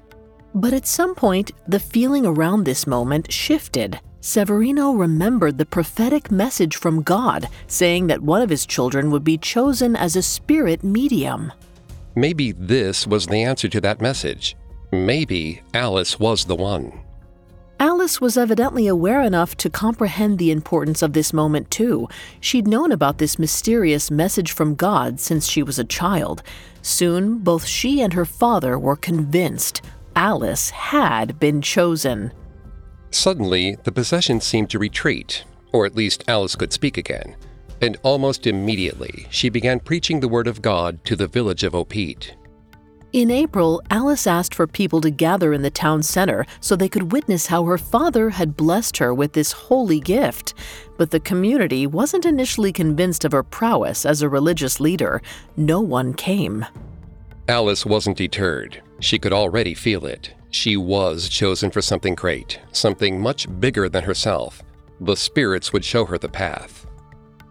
But 0.53 0.73
at 0.73 0.85
some 0.85 1.15
point, 1.15 1.51
the 1.65 1.79
feeling 1.79 2.25
around 2.25 2.65
this 2.65 2.85
moment 2.85 3.31
shifted. 3.31 4.01
Severino 4.19 4.91
remembered 4.91 5.57
the 5.57 5.65
prophetic 5.65 6.29
message 6.29 6.75
from 6.75 7.03
God 7.03 7.47
saying 7.67 8.07
that 8.07 8.21
one 8.21 8.41
of 8.41 8.49
his 8.49 8.65
children 8.65 9.11
would 9.11 9.23
be 9.23 9.37
chosen 9.37 9.95
as 9.95 10.17
a 10.17 10.21
spirit 10.21 10.83
medium. 10.83 11.53
Maybe 12.15 12.51
this 12.51 13.07
was 13.07 13.25
the 13.25 13.41
answer 13.41 13.69
to 13.69 13.79
that 13.79 14.01
message. 14.01 14.57
Maybe 14.91 15.61
Alice 15.73 16.19
was 16.19 16.43
the 16.43 16.55
one. 16.57 16.99
Alice 17.81 18.19
was 18.19 18.37
evidently 18.37 18.87
aware 18.87 19.21
enough 19.21 19.55
to 19.55 19.69
comprehend 19.69 20.37
the 20.37 20.51
importance 20.51 21.01
of 21.01 21.13
this 21.13 21.31
moment, 21.31 21.71
too. 21.71 22.09
She'd 22.41 22.67
known 22.67 22.91
about 22.91 23.19
this 23.19 23.39
mysterious 23.39 24.11
message 24.11 24.51
from 24.51 24.75
God 24.75 25.21
since 25.21 25.47
she 25.47 25.63
was 25.63 25.79
a 25.79 25.85
child. 25.85 26.43
Soon, 26.81 27.37
both 27.37 27.65
she 27.65 28.01
and 28.01 28.11
her 28.11 28.25
father 28.25 28.77
were 28.77 28.97
convinced 28.97 29.81
Alice 30.13 30.71
had 30.71 31.39
been 31.39 31.61
chosen. 31.61 32.33
Suddenly, 33.11 33.77
the 33.85 33.93
possession 33.93 34.41
seemed 34.41 34.69
to 34.71 34.79
retreat, 34.79 35.45
or 35.71 35.85
at 35.85 35.95
least 35.95 36.25
Alice 36.27 36.55
could 36.55 36.73
speak 36.73 36.97
again. 36.97 37.37
And 37.81 37.97
almost 38.03 38.45
immediately, 38.45 39.25
she 39.29 39.47
began 39.47 39.79
preaching 39.79 40.19
the 40.19 40.27
word 40.27 40.47
of 40.47 40.61
God 40.61 41.05
to 41.05 41.15
the 41.15 41.27
village 41.27 41.63
of 41.63 41.73
Opit. 41.73 42.35
In 43.11 43.31
April, 43.31 43.81
Alice 43.89 44.27
asked 44.27 44.53
for 44.53 44.67
people 44.67 45.01
to 45.01 45.09
gather 45.09 45.51
in 45.51 45.63
the 45.63 45.71
town 45.71 46.03
center 46.03 46.45
so 46.61 46.75
they 46.75 46.87
could 46.87 47.11
witness 47.11 47.47
how 47.47 47.63
her 47.63 47.79
father 47.79 48.29
had 48.29 48.55
blessed 48.55 48.97
her 48.97 49.15
with 49.15 49.33
this 49.33 49.51
holy 49.51 49.99
gift. 49.99 50.53
But 50.95 51.09
the 51.09 51.19
community 51.19 51.87
wasn't 51.87 52.25
initially 52.25 52.71
convinced 52.71 53.25
of 53.25 53.31
her 53.31 53.41
prowess 53.41 54.05
as 54.05 54.21
a 54.21 54.29
religious 54.29 54.79
leader. 54.79 55.23
No 55.57 55.81
one 55.81 56.13
came. 56.13 56.67
Alice 57.47 57.83
wasn't 57.83 58.17
deterred. 58.17 58.79
She 58.99 59.17
could 59.17 59.33
already 59.33 59.73
feel 59.73 60.05
it. 60.05 60.35
She 60.51 60.77
was 60.77 61.29
chosen 61.29 61.71
for 61.71 61.81
something 61.81 62.13
great, 62.13 62.59
something 62.73 63.19
much 63.19 63.47
bigger 63.59 63.89
than 63.89 64.03
herself. 64.03 64.61
The 65.01 65.15
spirits 65.15 65.73
would 65.73 65.83
show 65.83 66.05
her 66.05 66.19
the 66.19 66.29
path. 66.29 66.85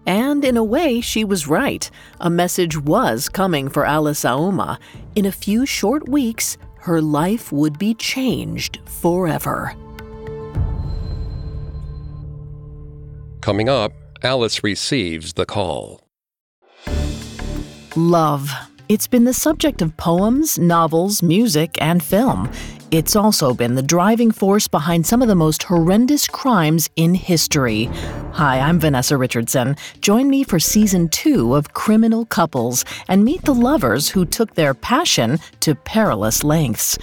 And 0.09 0.43
in 0.43 0.57
a 0.57 0.65
way, 0.65 1.03
she 1.03 1.23
was 1.23 1.47
right. 1.47 1.89
A 2.19 2.31
message 2.31 2.79
was 2.79 3.29
coming 3.29 3.69
for 3.69 3.85
Alice 3.85 4.25
Auma. 4.25 4.79
In 5.15 5.27
a 5.27 5.31
few 5.31 5.67
short 5.67 6.09
weeks, 6.09 6.57
her 6.79 7.03
life 7.03 7.53
would 7.53 7.79
be 7.79 7.93
changed 7.93 8.81
forever. 8.87 9.75
Coming 13.43 13.69
up, 13.69 13.93
Alice 14.23 14.65
receives 14.65 15.35
the 15.35 15.45
call. 15.45 16.01
Love. 17.95 18.51
It's 18.89 19.07
been 19.07 19.25
the 19.25 19.35
subject 19.35 19.83
of 19.83 19.95
poems, 19.99 20.59
novels, 20.59 21.23
music, 21.23 21.77
and 21.83 22.03
film. 22.03 22.51
It's 22.91 23.15
also 23.15 23.53
been 23.53 23.75
the 23.75 23.83
driving 23.83 24.31
force 24.31 24.67
behind 24.67 25.07
some 25.07 25.21
of 25.21 25.29
the 25.29 25.35
most 25.35 25.63
horrendous 25.65 26.27
crimes 26.27 26.89
in 26.97 27.15
history. 27.15 27.85
Hi, 28.33 28.61
I'm 28.61 28.81
Vanessa 28.81 29.19
Richardson. 29.19 29.77
Join 30.01 30.31
me 30.31 30.43
for 30.43 30.59
season 30.59 31.11
two 31.11 31.55
of 31.55 31.75
Criminal 31.75 32.25
Couples 32.25 32.87
and 33.07 33.27
meet 33.27 33.43
the 33.43 33.55
lovers 33.55 34.09
who 34.09 34.25
took 34.25 34.55
their 34.55 34.73
passion 34.73 35.39
to 35.61 35.75
perilous 35.75 36.43
lengths 36.43 36.97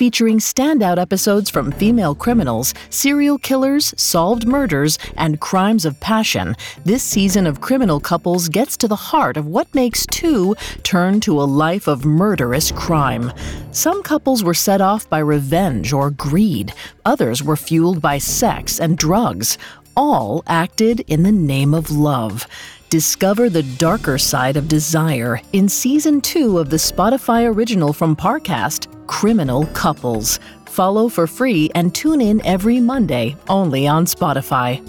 featuring 0.00 0.38
standout 0.38 0.96
episodes 0.96 1.50
from 1.50 1.70
female 1.72 2.14
criminals, 2.14 2.72
serial 2.88 3.36
killers, 3.36 3.92
solved 3.98 4.46
murders, 4.46 4.98
and 5.18 5.40
crimes 5.40 5.84
of 5.84 6.00
passion. 6.00 6.56
This 6.86 7.02
season 7.02 7.46
of 7.46 7.60
Criminal 7.60 8.00
Couples 8.00 8.48
gets 8.48 8.78
to 8.78 8.88
the 8.88 8.96
heart 8.96 9.36
of 9.36 9.46
what 9.46 9.74
makes 9.74 10.06
two 10.06 10.56
turn 10.84 11.20
to 11.20 11.38
a 11.38 11.44
life 11.44 11.86
of 11.86 12.06
murderous 12.06 12.72
crime. 12.72 13.30
Some 13.72 14.02
couples 14.02 14.42
were 14.42 14.54
set 14.54 14.80
off 14.80 15.06
by 15.10 15.18
revenge 15.18 15.92
or 15.92 16.10
greed, 16.10 16.72
others 17.04 17.42
were 17.42 17.54
fueled 17.54 18.00
by 18.00 18.16
sex 18.16 18.80
and 18.80 18.96
drugs. 18.96 19.58
All 19.98 20.42
acted 20.46 21.00
in 21.08 21.24
the 21.24 21.32
name 21.32 21.74
of 21.74 21.90
love. 21.90 22.46
Discover 22.90 23.50
the 23.50 23.62
darker 23.78 24.18
side 24.18 24.56
of 24.56 24.66
desire 24.66 25.40
in 25.52 25.68
season 25.68 26.20
two 26.20 26.58
of 26.58 26.70
the 26.70 26.76
Spotify 26.76 27.46
original 27.48 27.92
from 27.92 28.16
Parcast, 28.16 28.88
Criminal 29.06 29.66
Couples. 29.66 30.40
Follow 30.66 31.08
for 31.08 31.28
free 31.28 31.70
and 31.76 31.94
tune 31.94 32.20
in 32.20 32.44
every 32.44 32.80
Monday 32.80 33.36
only 33.48 33.86
on 33.86 34.06
Spotify. 34.06 34.84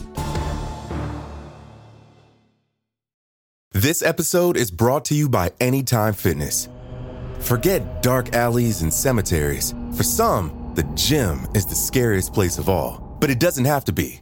This 3.71 4.01
episode 4.01 4.57
is 4.57 4.71
brought 4.71 5.05
to 5.05 5.13
you 5.13 5.29
by 5.29 5.51
Anytime 5.59 6.13
Fitness. 6.13 6.69
Forget 7.37 8.01
dark 8.01 8.33
alleys 8.33 8.81
and 8.81 8.91
cemeteries. 8.91 9.75
For 9.95 10.01
some, 10.01 10.71
the 10.73 10.89
gym 10.95 11.47
is 11.53 11.67
the 11.67 11.75
scariest 11.75 12.33
place 12.33 12.57
of 12.57 12.67
all, 12.67 13.15
but 13.21 13.29
it 13.29 13.39
doesn't 13.39 13.65
have 13.65 13.85
to 13.85 13.93
be. 13.93 14.21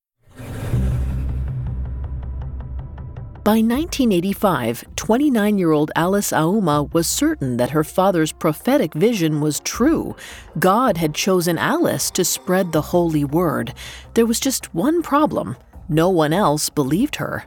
By 3.43 3.53
1985, 3.53 4.85
29 4.95 5.57
year 5.57 5.71
old 5.71 5.91
Alice 5.95 6.31
Auma 6.31 6.83
was 6.93 7.07
certain 7.07 7.57
that 7.57 7.71
her 7.71 7.83
father's 7.83 8.31
prophetic 8.31 8.93
vision 8.93 9.41
was 9.41 9.59
true. 9.61 10.15
God 10.59 10.97
had 10.97 11.15
chosen 11.15 11.57
Alice 11.57 12.11
to 12.11 12.23
spread 12.23 12.71
the 12.71 12.83
holy 12.83 13.25
word. 13.25 13.73
There 14.13 14.27
was 14.27 14.39
just 14.39 14.75
one 14.75 15.01
problem 15.01 15.57
no 15.89 16.07
one 16.07 16.33
else 16.33 16.69
believed 16.69 17.15
her. 17.15 17.45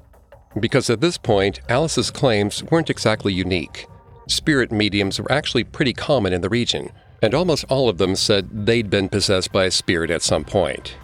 Because 0.58 0.90
at 0.90 1.00
this 1.00 1.16
point, 1.16 1.60
Alice's 1.68 2.10
claims 2.10 2.64
weren't 2.64 2.90
exactly 2.90 3.32
unique. 3.32 3.86
Spirit 4.28 4.72
mediums 4.72 5.20
were 5.20 5.30
actually 5.30 5.62
pretty 5.62 5.92
common 5.92 6.32
in 6.32 6.40
the 6.40 6.48
region, 6.48 6.90
and 7.22 7.34
almost 7.34 7.66
all 7.68 7.88
of 7.88 7.98
them 7.98 8.16
said 8.16 8.66
they'd 8.66 8.90
been 8.90 9.08
possessed 9.08 9.52
by 9.52 9.66
a 9.66 9.70
spirit 9.70 10.10
at 10.10 10.22
some 10.22 10.44
point. 10.44 10.96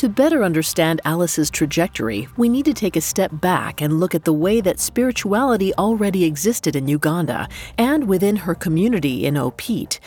To 0.00 0.08
better 0.08 0.42
understand 0.42 1.02
Alice's 1.04 1.50
trajectory, 1.50 2.26
we 2.38 2.48
need 2.48 2.64
to 2.64 2.72
take 2.72 2.96
a 2.96 3.02
step 3.02 3.30
back 3.34 3.82
and 3.82 4.00
look 4.00 4.14
at 4.14 4.24
the 4.24 4.32
way 4.32 4.62
that 4.62 4.80
spirituality 4.80 5.74
already 5.74 6.24
existed 6.24 6.74
in 6.74 6.88
Uganda 6.88 7.46
and 7.76 8.08
within 8.08 8.34
her 8.36 8.54
community 8.54 9.26
in 9.26 9.36
Opit. 9.36 10.00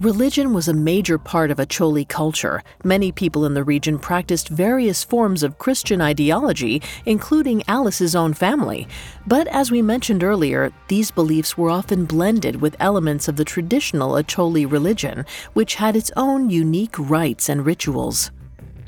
Religion 0.00 0.54
was 0.54 0.68
a 0.68 0.72
major 0.72 1.18
part 1.18 1.50
of 1.50 1.58
Acholi 1.58 2.08
culture. 2.08 2.62
Many 2.84 3.10
people 3.10 3.44
in 3.44 3.54
the 3.54 3.64
region 3.64 3.98
practiced 3.98 4.48
various 4.48 5.02
forms 5.02 5.42
of 5.42 5.58
Christian 5.58 6.00
ideology, 6.00 6.80
including 7.04 7.64
Alice's 7.66 8.14
own 8.14 8.34
family. 8.34 8.86
But 9.26 9.48
as 9.48 9.72
we 9.72 9.82
mentioned 9.82 10.22
earlier, 10.22 10.72
these 10.86 11.10
beliefs 11.10 11.58
were 11.58 11.68
often 11.68 12.04
blended 12.04 12.60
with 12.60 12.76
elements 12.78 13.26
of 13.26 13.34
the 13.34 13.44
traditional 13.44 14.12
Acholi 14.12 14.70
religion, 14.70 15.24
which 15.52 15.74
had 15.74 15.96
its 15.96 16.12
own 16.16 16.48
unique 16.48 16.96
rites 16.96 17.48
and 17.48 17.66
rituals. 17.66 18.30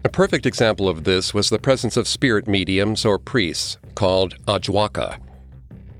A 0.07 0.11
perfect 0.11 0.45
example 0.45 0.87
of 0.87 1.05
this 1.05 1.33
was 1.33 1.49
the 1.49 1.59
presence 1.59 1.97
of 1.97 2.07
spirit 2.07 2.47
mediums 2.47 3.07
or 3.07 3.19
priests 3.19 3.79
called 3.95 4.37
Ajwaka. 4.45 5.19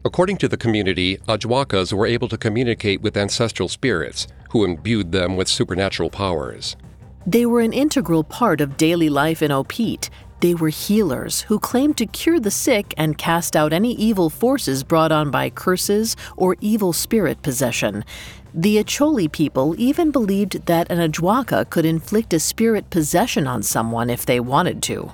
According 0.05 0.37
to 0.39 0.49
the 0.49 0.59
community, 0.59 1.17
Ajwakas 1.27 1.91
were 1.91 2.07
able 2.07 2.29
to 2.29 2.37
communicate 2.37 3.01
with 3.01 3.17
ancestral 3.17 3.67
spirits 3.67 4.27
who 4.51 4.67
imbued 4.67 5.11
them 5.11 5.37
with 5.37 5.49
supernatural 5.49 6.11
powers. 6.11 6.77
They 7.27 7.47
were 7.47 7.63
an 7.63 7.73
integral 7.73 8.25
part 8.25 8.61
of 8.61 8.77
daily 8.77 9.09
life 9.09 9.41
in 9.41 9.51
Opit. 9.51 10.11
They 10.45 10.55
were 10.55 10.69
healers 10.69 11.41
who 11.41 11.59
claimed 11.59 11.97
to 11.97 12.05
cure 12.05 12.39
the 12.39 12.51
sick 12.51 12.93
and 12.99 13.17
cast 13.17 13.57
out 13.57 13.73
any 13.73 13.95
evil 13.95 14.29
forces 14.29 14.85
brought 14.85 15.11
on 15.11 15.31
by 15.31 15.49
curses 15.49 16.17
or 16.37 16.57
evil 16.61 16.93
spirit 16.93 17.41
possession. 17.41 18.05
The 18.53 18.77
Acholi 18.77 19.33
people 19.33 19.75
even 19.79 20.11
believed 20.11 20.67
that 20.67 20.91
an 20.91 20.99
Ajwaka 20.99 21.71
could 21.71 21.87
inflict 21.87 22.35
a 22.35 22.39
spirit 22.39 22.91
possession 22.91 23.47
on 23.47 23.63
someone 23.63 24.11
if 24.11 24.27
they 24.27 24.39
wanted 24.39 24.83
to. 24.83 25.13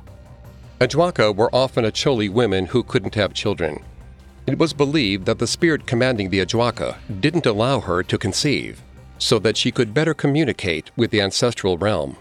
Ajwaka 0.80 1.32
were 1.32 1.54
often 1.54 1.84
Acholi 1.84 2.28
women 2.28 2.66
who 2.66 2.82
couldn't 2.82 3.14
have 3.14 3.32
children. 3.32 3.84
It 4.48 4.58
was 4.58 4.72
believed 4.72 5.26
that 5.26 5.38
the 5.38 5.46
spirit 5.46 5.86
commanding 5.86 6.30
the 6.30 6.44
Ajwaka 6.44 6.96
didn't 7.20 7.46
allow 7.46 7.78
her 7.78 8.02
to 8.02 8.18
conceive, 8.18 8.82
so 9.18 9.38
that 9.38 9.56
she 9.56 9.70
could 9.70 9.94
better 9.94 10.12
communicate 10.12 10.90
with 10.96 11.12
the 11.12 11.20
ancestral 11.20 11.78
realm. 11.78 12.16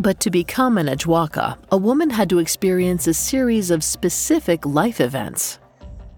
But 0.00 0.18
to 0.20 0.30
become 0.30 0.78
an 0.78 0.86
Ajwaka, 0.86 1.58
a 1.70 1.76
woman 1.76 2.08
had 2.08 2.30
to 2.30 2.38
experience 2.38 3.06
a 3.06 3.12
series 3.12 3.70
of 3.70 3.84
specific 3.84 4.64
life 4.64 4.98
events. 4.98 5.58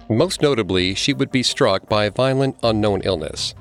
Most 0.08 0.40
notably, 0.40 0.94
she 0.94 1.12
would 1.12 1.32
be 1.32 1.42
struck 1.42 1.88
by 1.88 2.04
a 2.04 2.12
violent 2.12 2.56
unknown 2.62 3.02
illness. 3.02 3.56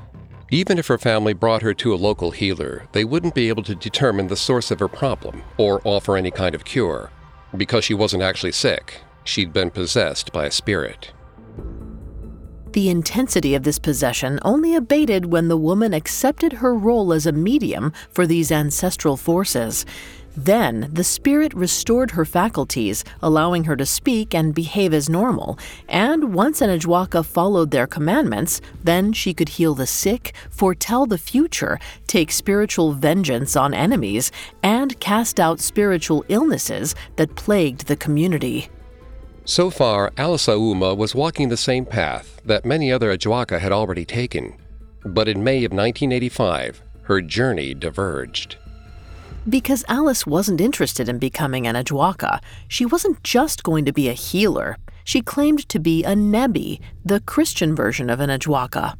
Even 0.51 0.77
if 0.77 0.85
her 0.85 0.99
family 0.99 1.33
brought 1.33 1.63
her 1.63 1.73
to 1.73 1.91
a 1.91 1.95
local 1.95 2.29
healer, 2.29 2.87
they 2.91 3.03
wouldn't 3.03 3.33
be 3.33 3.49
able 3.49 3.63
to 3.63 3.73
determine 3.73 4.27
the 4.27 4.35
source 4.35 4.69
of 4.69 4.77
her 4.77 4.87
problem 4.87 5.41
or 5.57 5.81
offer 5.85 6.15
any 6.15 6.29
kind 6.29 6.53
of 6.53 6.65
cure. 6.65 7.09
Because 7.57 7.83
she 7.83 7.95
wasn't 7.95 8.21
actually 8.21 8.51
sick, 8.51 9.01
she'd 9.23 9.51
been 9.51 9.71
possessed 9.71 10.31
by 10.31 10.45
a 10.45 10.51
spirit. 10.51 11.13
The 12.73 12.89
intensity 12.89 13.53
of 13.53 13.63
this 13.63 13.79
possession 13.79 14.39
only 14.43 14.75
abated 14.75 15.25
when 15.25 15.49
the 15.49 15.57
woman 15.57 15.93
accepted 15.93 16.53
her 16.53 16.73
role 16.73 17.11
as 17.11 17.25
a 17.25 17.33
medium 17.33 17.91
for 18.11 18.25
these 18.25 18.49
ancestral 18.49 19.17
forces. 19.17 19.85
Then, 20.37 20.89
the 20.93 21.03
spirit 21.03 21.53
restored 21.53 22.11
her 22.11 22.23
faculties, 22.23 23.03
allowing 23.21 23.65
her 23.65 23.75
to 23.75 23.85
speak 23.85 24.33
and 24.33 24.55
behave 24.55 24.93
as 24.93 25.09
normal. 25.09 25.59
And 25.89 26.33
once 26.33 26.61
an 26.61 26.69
Ajwaka 26.69 27.25
followed 27.25 27.71
their 27.71 27.87
commandments, 27.87 28.61
then 28.81 29.11
she 29.11 29.33
could 29.33 29.49
heal 29.49 29.75
the 29.75 29.85
sick, 29.85 30.33
foretell 30.49 31.05
the 31.05 31.17
future, 31.17 31.77
take 32.07 32.31
spiritual 32.31 32.93
vengeance 32.93 33.57
on 33.57 33.73
enemies, 33.73 34.31
and 34.63 34.97
cast 35.01 35.41
out 35.41 35.59
spiritual 35.59 36.23
illnesses 36.29 36.95
that 37.17 37.35
plagued 37.35 37.87
the 37.87 37.97
community. 37.97 38.69
So 39.45 39.69
far, 39.69 40.11
Alice 40.17 40.47
Auma 40.47 40.95
was 40.95 41.15
walking 41.15 41.49
the 41.49 41.57
same 41.57 41.85
path 41.85 42.41
that 42.45 42.65
many 42.65 42.91
other 42.91 43.15
Ajwaka 43.15 43.59
had 43.59 43.71
already 43.71 44.05
taken. 44.05 44.55
But 45.03 45.27
in 45.27 45.43
May 45.43 45.65
of 45.65 45.71
1985, 45.71 46.83
her 47.03 47.21
journey 47.21 47.73
diverged. 47.73 48.57
Because 49.49 49.83
Alice 49.87 50.27
wasn't 50.27 50.61
interested 50.61 51.09
in 51.09 51.17
becoming 51.17 51.65
an 51.65 51.75
Ajwaka, 51.75 52.39
she 52.67 52.85
wasn't 52.85 53.23
just 53.23 53.63
going 53.63 53.85
to 53.85 53.91
be 53.91 54.07
a 54.07 54.13
healer. 54.13 54.77
She 55.03 55.21
claimed 55.23 55.67
to 55.69 55.79
be 55.79 56.03
a 56.03 56.15
Nebi, 56.15 56.79
the 57.03 57.19
Christian 57.21 57.75
version 57.75 58.11
of 58.11 58.19
an 58.19 58.29
Ajwaka. 58.29 58.93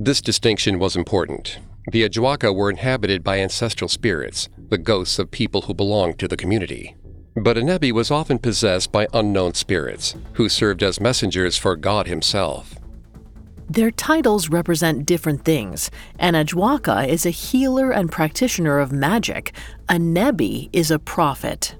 This 0.00 0.22
distinction 0.22 0.78
was 0.78 0.96
important. 0.96 1.58
The 1.92 2.08
Ajwaka 2.08 2.54
were 2.54 2.70
inhabited 2.70 3.22
by 3.22 3.40
ancestral 3.40 3.88
spirits, 3.88 4.48
the 4.70 4.78
ghosts 4.78 5.18
of 5.18 5.30
people 5.30 5.62
who 5.62 5.74
belonged 5.74 6.18
to 6.20 6.28
the 6.28 6.36
community. 6.36 6.96
But 7.40 7.56
a 7.56 7.62
Nebi 7.62 7.92
was 7.92 8.10
often 8.10 8.40
possessed 8.40 8.90
by 8.90 9.06
unknown 9.14 9.54
spirits, 9.54 10.16
who 10.32 10.48
served 10.48 10.82
as 10.82 11.00
messengers 11.00 11.56
for 11.56 11.76
God 11.76 12.08
Himself. 12.08 12.74
Their 13.70 13.92
titles 13.92 14.48
represent 14.48 15.06
different 15.06 15.44
things. 15.44 15.90
An 16.18 16.34
Ajwaka 16.34 17.06
is 17.06 17.24
a 17.24 17.30
healer 17.30 17.92
and 17.92 18.10
practitioner 18.10 18.78
of 18.78 18.92
magic. 18.92 19.52
A 19.88 19.98
Nebi 19.98 20.68
is 20.72 20.90
a 20.90 20.98
prophet. 20.98 21.76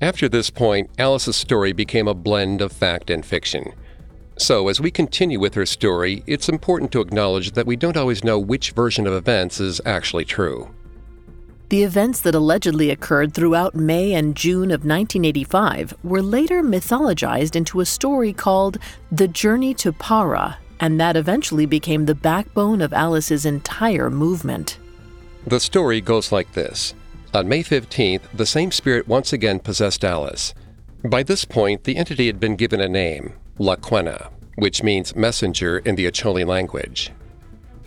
After 0.00 0.28
this 0.28 0.50
point, 0.50 0.90
Alice's 0.98 1.36
story 1.36 1.72
became 1.72 2.06
a 2.06 2.14
blend 2.14 2.60
of 2.60 2.70
fact 2.70 3.10
and 3.10 3.24
fiction. 3.24 3.72
So, 4.36 4.68
as 4.68 4.80
we 4.80 4.90
continue 4.90 5.40
with 5.40 5.54
her 5.54 5.66
story, 5.66 6.22
it's 6.26 6.48
important 6.48 6.92
to 6.92 7.00
acknowledge 7.00 7.52
that 7.52 7.66
we 7.66 7.76
don't 7.76 7.96
always 7.96 8.22
know 8.22 8.38
which 8.38 8.72
version 8.72 9.06
of 9.06 9.14
events 9.14 9.60
is 9.60 9.80
actually 9.86 10.24
true. 10.24 10.72
The 11.68 11.82
events 11.82 12.20
that 12.20 12.34
allegedly 12.34 12.90
occurred 12.90 13.34
throughout 13.34 13.74
May 13.74 14.14
and 14.14 14.36
June 14.36 14.70
of 14.70 14.84
1985 14.84 15.94
were 16.02 16.22
later 16.22 16.62
mythologized 16.62 17.56
into 17.56 17.80
a 17.80 17.86
story 17.86 18.32
called 18.32 18.78
The 19.10 19.28
Journey 19.28 19.74
to 19.74 19.92
Para 19.92 20.58
and 20.80 21.00
that 21.00 21.16
eventually 21.16 21.66
became 21.66 22.04
the 22.04 22.14
backbone 22.14 22.80
of 22.80 22.92
Alice's 22.92 23.46
entire 23.46 24.10
movement. 24.10 24.78
The 25.46 25.60
story 25.60 26.00
goes 26.00 26.32
like 26.32 26.52
this 26.52 26.94
On 27.32 27.48
May 27.48 27.62
15th, 27.62 28.22
the 28.34 28.46
same 28.46 28.70
spirit 28.70 29.08
once 29.08 29.32
again 29.32 29.60
possessed 29.60 30.04
Alice. 30.04 30.54
By 31.04 31.22
this 31.22 31.44
point, 31.44 31.84
the 31.84 31.96
entity 31.96 32.26
had 32.26 32.40
been 32.40 32.56
given 32.56 32.80
a 32.80 32.88
name, 32.88 33.34
Lakwena, 33.58 34.30
which 34.56 34.82
means 34.82 35.14
messenger 35.16 35.78
in 35.78 35.94
the 35.96 36.06
Acholi 36.06 36.46
language. 36.46 37.12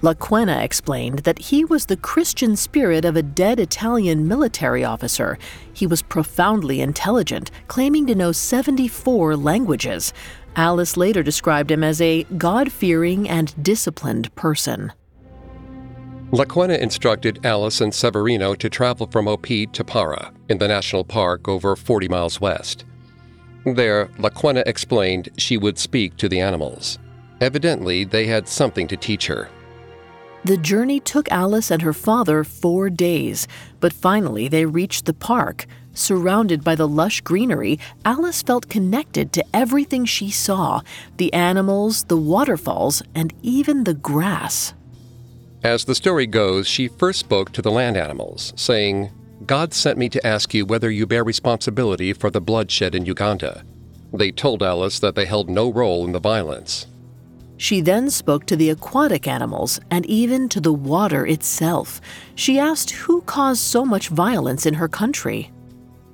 Lakwena 0.01 0.63
explained 0.63 1.19
that 1.19 1.39
he 1.39 1.65
was 1.65 1.87
the 1.87 1.97
Christian 1.97 2.55
spirit 2.55 3.03
of 3.03 3.15
a 3.15 3.23
dead 3.23 3.59
Italian 3.59 4.27
military 4.27 4.83
officer. 4.83 5.39
He 5.73 5.87
was 5.87 6.03
profoundly 6.03 6.81
intelligent, 6.81 7.49
claiming 7.67 8.05
to 8.05 8.13
know 8.15 8.31
74 8.31 9.35
languages. 9.35 10.13
Alice 10.55 10.97
later 10.97 11.23
described 11.23 11.71
him 11.71 11.83
as 11.83 11.99
a 11.99 12.25
God 12.37 12.71
fearing 12.71 13.27
and 13.27 13.55
disciplined 13.63 14.33
person. 14.35 14.93
Lakwena 16.31 16.77
instructed 16.77 17.43
Alice 17.43 17.81
and 17.81 17.93
Severino 17.93 18.53
to 18.53 18.69
travel 18.69 19.07
from 19.07 19.27
Opit 19.27 19.73
to 19.73 19.83
Para, 19.83 20.31
in 20.49 20.59
the 20.59 20.67
national 20.67 21.05
park 21.05 21.47
over 21.47 21.75
40 21.75 22.07
miles 22.07 22.39
west. 22.39 22.85
There, 23.65 24.07
Lakwena 24.19 24.63
explained 24.67 25.29
she 25.37 25.57
would 25.57 25.79
speak 25.79 26.17
to 26.17 26.29
the 26.29 26.39
animals. 26.39 26.99
Evidently, 27.41 28.03
they 28.03 28.27
had 28.27 28.47
something 28.47 28.87
to 28.87 28.97
teach 28.97 29.25
her. 29.27 29.49
The 30.45 30.57
journey 30.57 30.99
took 30.99 31.29
Alice 31.31 31.71
and 31.71 31.81
her 31.81 31.93
father 31.93 32.43
four 32.43 32.89
days, 32.89 33.47
but 33.79 33.91
finally 33.91 34.47
they 34.47 34.65
reached 34.65 35.05
the 35.05 35.13
park. 35.13 35.65
Surrounded 35.93 36.63
by 36.63 36.75
the 36.75 36.87
lush 36.87 37.21
greenery, 37.21 37.79
Alice 38.05 38.43
felt 38.43 38.69
connected 38.69 39.33
to 39.33 39.43
everything 39.53 40.05
she 40.05 40.29
saw 40.29 40.81
the 41.17 41.33
animals, 41.33 42.03
the 42.03 42.17
waterfalls, 42.17 43.01
and 43.15 43.33
even 43.41 43.83
the 43.83 43.95
grass. 43.95 44.73
As 45.63 45.85
the 45.85 45.95
story 45.95 46.27
goes, 46.27 46.67
she 46.67 46.87
first 46.87 47.19
spoke 47.19 47.51
to 47.53 47.61
the 47.61 47.71
land 47.71 47.97
animals, 47.97 48.53
saying, 48.55 49.09
God 49.45 49.73
sent 49.73 49.97
me 49.97 50.07
to 50.09 50.25
ask 50.25 50.53
you 50.53 50.65
whether 50.65 50.89
you 50.89 51.07
bear 51.07 51.23
responsibility 51.23 52.13
for 52.13 52.29
the 52.29 52.41
bloodshed 52.41 52.93
in 52.93 53.05
Uganda. 53.05 53.63
They 54.13 54.31
told 54.31 54.63
Alice 54.63 54.99
that 54.99 55.15
they 55.15 55.25
held 55.25 55.49
no 55.49 55.71
role 55.71 56.05
in 56.05 56.11
the 56.11 56.19
violence. 56.19 56.85
She 57.57 57.81
then 57.81 58.09
spoke 58.09 58.45
to 58.45 58.55
the 58.55 58.69
aquatic 58.69 59.27
animals 59.27 59.79
and 59.89 60.05
even 60.05 60.47
to 60.49 60.61
the 60.61 60.73
water 60.73 61.25
itself. 61.25 61.99
She 62.35 62.59
asked 62.59 62.91
who 62.91 63.21
caused 63.21 63.61
so 63.61 63.83
much 63.83 64.09
violence 64.09 64.65
in 64.65 64.75
her 64.75 64.87
country. 64.87 65.51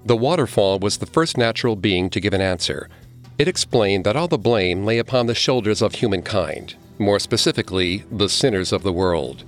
The 0.05 0.15
waterfall 0.15 0.79
was 0.79 0.97
the 0.97 1.05
first 1.05 1.37
natural 1.37 1.75
being 1.75 2.09
to 2.09 2.19
give 2.19 2.33
an 2.33 2.41
answer. 2.41 2.89
It 3.37 3.47
explained 3.47 4.05
that 4.05 4.15
all 4.15 4.27
the 4.27 4.37
blame 4.37 4.85
lay 4.85 4.99
upon 4.99 5.27
the 5.27 5.35
shoulders 5.35 5.81
of 5.81 5.95
humankind, 5.95 6.75
more 6.97 7.19
specifically, 7.19 8.03
the 8.11 8.29
sinners 8.29 8.71
of 8.71 8.83
the 8.83 8.93
world. 8.93 9.43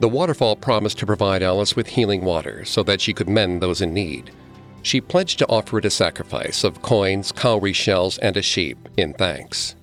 The 0.00 0.08
waterfall 0.08 0.56
promised 0.56 0.98
to 0.98 1.06
provide 1.06 1.42
Alice 1.42 1.76
with 1.76 1.86
healing 1.86 2.24
water 2.24 2.64
so 2.64 2.82
that 2.82 3.00
she 3.00 3.12
could 3.12 3.28
mend 3.28 3.62
those 3.62 3.80
in 3.80 3.94
need. 3.94 4.30
She 4.82 5.00
pledged 5.00 5.38
to 5.38 5.48
offer 5.48 5.78
it 5.78 5.84
a 5.84 5.90
sacrifice 5.90 6.64
of 6.64 6.82
coins, 6.82 7.30
cowrie 7.30 7.72
shells, 7.72 8.18
and 8.18 8.36
a 8.36 8.42
sheep 8.42 8.88
in 8.96 9.14
thanks. 9.14 9.76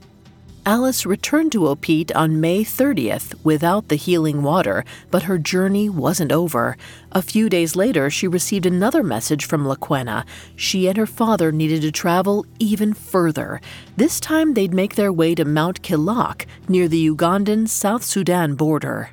Alice 0.65 1.05
returned 1.05 1.51
to 1.53 1.67
Opit 1.67 2.11
on 2.15 2.41
May 2.41 2.63
30th 2.63 3.33
without 3.43 3.87
the 3.87 3.95
healing 3.95 4.43
water, 4.43 4.83
but 5.09 5.23
her 5.23 5.37
journey 5.37 5.89
wasn't 5.89 6.31
over. 6.31 6.77
A 7.11 7.21
few 7.21 7.49
days 7.49 7.75
later, 7.75 8.09
she 8.09 8.27
received 8.27 8.65
another 8.65 9.01
message 9.01 9.45
from 9.45 9.65
Lakwena. 9.65 10.25
She 10.55 10.87
and 10.87 10.97
her 10.97 11.07
father 11.07 11.51
needed 11.51 11.81
to 11.81 11.91
travel 11.91 12.45
even 12.59 12.93
further. 12.93 13.61
This 13.95 14.19
time, 14.19 14.53
they'd 14.53 14.73
make 14.73 14.95
their 14.95 15.13
way 15.13 15.33
to 15.35 15.45
Mount 15.45 15.81
Kilak, 15.81 16.45
near 16.67 16.87
the 16.87 17.09
Ugandan 17.09 17.67
South 17.67 18.03
Sudan 18.03 18.55
border. 18.55 19.11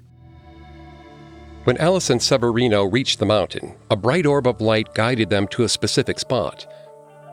When 1.64 1.78
Alice 1.78 2.10
and 2.10 2.22
Severino 2.22 2.84
reached 2.84 3.18
the 3.18 3.26
mountain, 3.26 3.74
a 3.90 3.96
bright 3.96 4.26
orb 4.26 4.46
of 4.46 4.60
light 4.60 4.94
guided 4.94 5.30
them 5.30 5.48
to 5.48 5.64
a 5.64 5.68
specific 5.68 6.18
spot. 6.18 6.66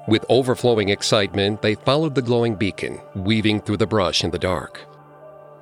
With 0.07 0.25
overflowing 0.27 0.89
excitement, 0.89 1.61
they 1.61 1.75
followed 1.75 2.13
the 2.13 2.21
glowing 2.21 2.55
beacon, 2.55 2.99
weaving 3.15 3.61
through 3.61 3.77
the 3.77 3.87
brush 3.87 4.23
in 4.23 4.31
the 4.31 4.39
dark. 4.39 4.81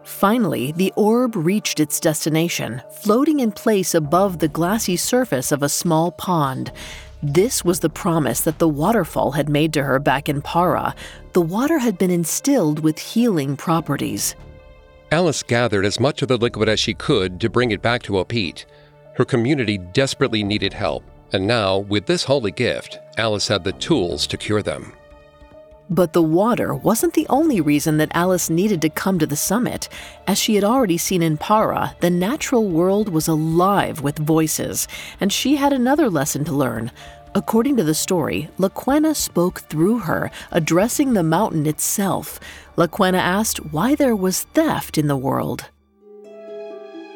Finally, 0.03 0.71
the 0.71 0.91
orb 0.95 1.35
reached 1.35 1.79
its 1.79 1.99
destination, 1.99 2.81
floating 2.91 3.39
in 3.39 3.51
place 3.51 3.93
above 3.93 4.39
the 4.39 4.47
glassy 4.47 4.97
surface 4.97 5.51
of 5.51 5.61
a 5.61 5.69
small 5.69 6.11
pond. 6.11 6.71
This 7.21 7.63
was 7.63 7.81
the 7.81 7.89
promise 7.89 8.41
that 8.41 8.57
the 8.57 8.67
waterfall 8.67 9.31
had 9.31 9.47
made 9.47 9.73
to 9.73 9.83
her 9.83 9.99
back 9.99 10.27
in 10.27 10.41
Para. 10.41 10.95
The 11.33 11.41
water 11.41 11.77
had 11.77 11.99
been 11.99 12.09
instilled 12.09 12.79
with 12.79 12.97
healing 12.97 13.55
properties. 13.55 14.35
Alice 15.11 15.43
gathered 15.43 15.85
as 15.85 15.99
much 15.99 16.23
of 16.23 16.29
the 16.29 16.37
liquid 16.37 16.67
as 16.67 16.79
she 16.79 16.95
could 16.95 17.39
to 17.41 17.49
bring 17.49 17.69
it 17.69 17.83
back 17.83 18.01
to 18.03 18.17
Opit. 18.17 18.65
Her 19.13 19.25
community 19.25 19.77
desperately 19.77 20.41
needed 20.43 20.73
help, 20.73 21.03
and 21.33 21.47
now, 21.47 21.79
with 21.79 22.05
this 22.05 22.23
holy 22.23 22.51
gift, 22.51 22.99
Alice 23.17 23.47
had 23.47 23.63
the 23.63 23.73
tools 23.73 24.27
to 24.27 24.37
cure 24.37 24.61
them. 24.61 24.93
But 25.89 26.13
the 26.13 26.21
water 26.21 26.73
wasn't 26.73 27.13
the 27.13 27.27
only 27.29 27.59
reason 27.59 27.97
that 27.97 28.15
Alice 28.15 28.49
needed 28.49 28.81
to 28.81 28.89
come 28.89 29.19
to 29.19 29.25
the 29.25 29.35
summit. 29.35 29.89
As 30.25 30.37
she 30.39 30.55
had 30.55 30.63
already 30.63 30.97
seen 30.97 31.21
in 31.21 31.35
Para, 31.37 31.95
the 31.99 32.09
natural 32.09 32.69
world 32.69 33.09
was 33.09 33.27
alive 33.27 34.01
with 34.01 34.17
voices, 34.17 34.87
and 35.19 35.33
she 35.33 35.57
had 35.57 35.73
another 35.73 36.09
lesson 36.09 36.45
to 36.45 36.53
learn. 36.53 36.91
According 37.35 37.75
to 37.77 37.83
the 37.83 37.93
story, 37.93 38.49
Lakwena 38.57 39.15
spoke 39.15 39.61
through 39.61 39.99
her, 39.99 40.31
addressing 40.51 41.13
the 41.13 41.23
mountain 41.23 41.65
itself. 41.65 42.39
Lakwena 42.77 43.19
asked 43.19 43.57
why 43.73 43.95
there 43.95 44.15
was 44.15 44.43
theft 44.53 44.97
in 44.97 45.07
the 45.07 45.17
world. 45.17 45.65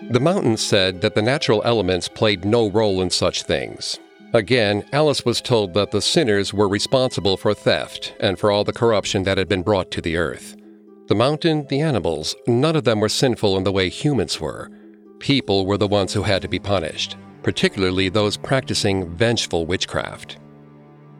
The 0.10 0.19
mountain 0.19 0.58
said 0.58 1.01
that 1.01 1.15
the 1.15 1.21
natural 1.21 1.62
elements 1.65 2.08
played 2.08 2.45
no 2.45 2.69
role 2.69 3.01
in 3.01 3.10
such 3.10 3.43
things, 3.43 3.99
Again, 4.36 4.84
Alice 4.91 5.24
was 5.24 5.39
told 5.39 5.74
that 5.76 5.91
the 5.91 6.02
sinners 6.02 6.54
were 6.54 6.67
responsible 6.67 7.38
for 7.38 7.54
theft 7.54 8.13
and 8.19 8.38
for 8.38 8.52
all 8.52 8.65
the 8.65 8.74
corruption 8.74 9.24
that 9.24 9.38
had 9.38 9.48
been 9.48 9.62
brought 9.62 9.91
to 9.91 10.02
the 10.02 10.17
earth. 10.17 10.58
The 11.08 11.15
mountain, 11.15 11.65
the 11.69 11.80
animals, 11.80 12.36
none 12.45 12.76
of 12.76 12.84
them 12.84 13.00
were 13.00 13.08
sinful 13.08 13.56
in 13.56 13.63
the 13.63 13.71
way 13.71 13.88
humans 13.88 14.41
were. 14.41 14.69
People 15.19 15.65
were 15.65 15.78
the 15.78 15.88
ones 15.88 16.12
who 16.12 16.24
had 16.24 16.41
to 16.41 16.50
be 16.50 16.60
punished, 16.60 17.15
particularly 17.43 18.10
those 18.10 18.36
practicing 18.36 19.10
vengeful 19.15 19.65
witchcraft. 19.65 20.38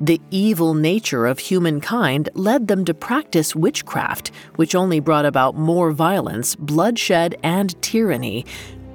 The 0.02 0.20
evil 0.30 0.74
nature 0.74 1.26
of 1.26 1.40
humankind 1.40 2.28
led 2.34 2.68
them 2.68 2.84
to 2.84 2.94
practice 2.94 3.56
witchcraft, 3.56 4.32
which 4.58 4.76
only 4.76 5.00
brought 5.00 5.26
about 5.26 5.56
more 5.56 5.92
violence, 5.92 6.54
bloodshed, 6.58 7.38
and 7.44 7.82
tyranny. 7.82 8.46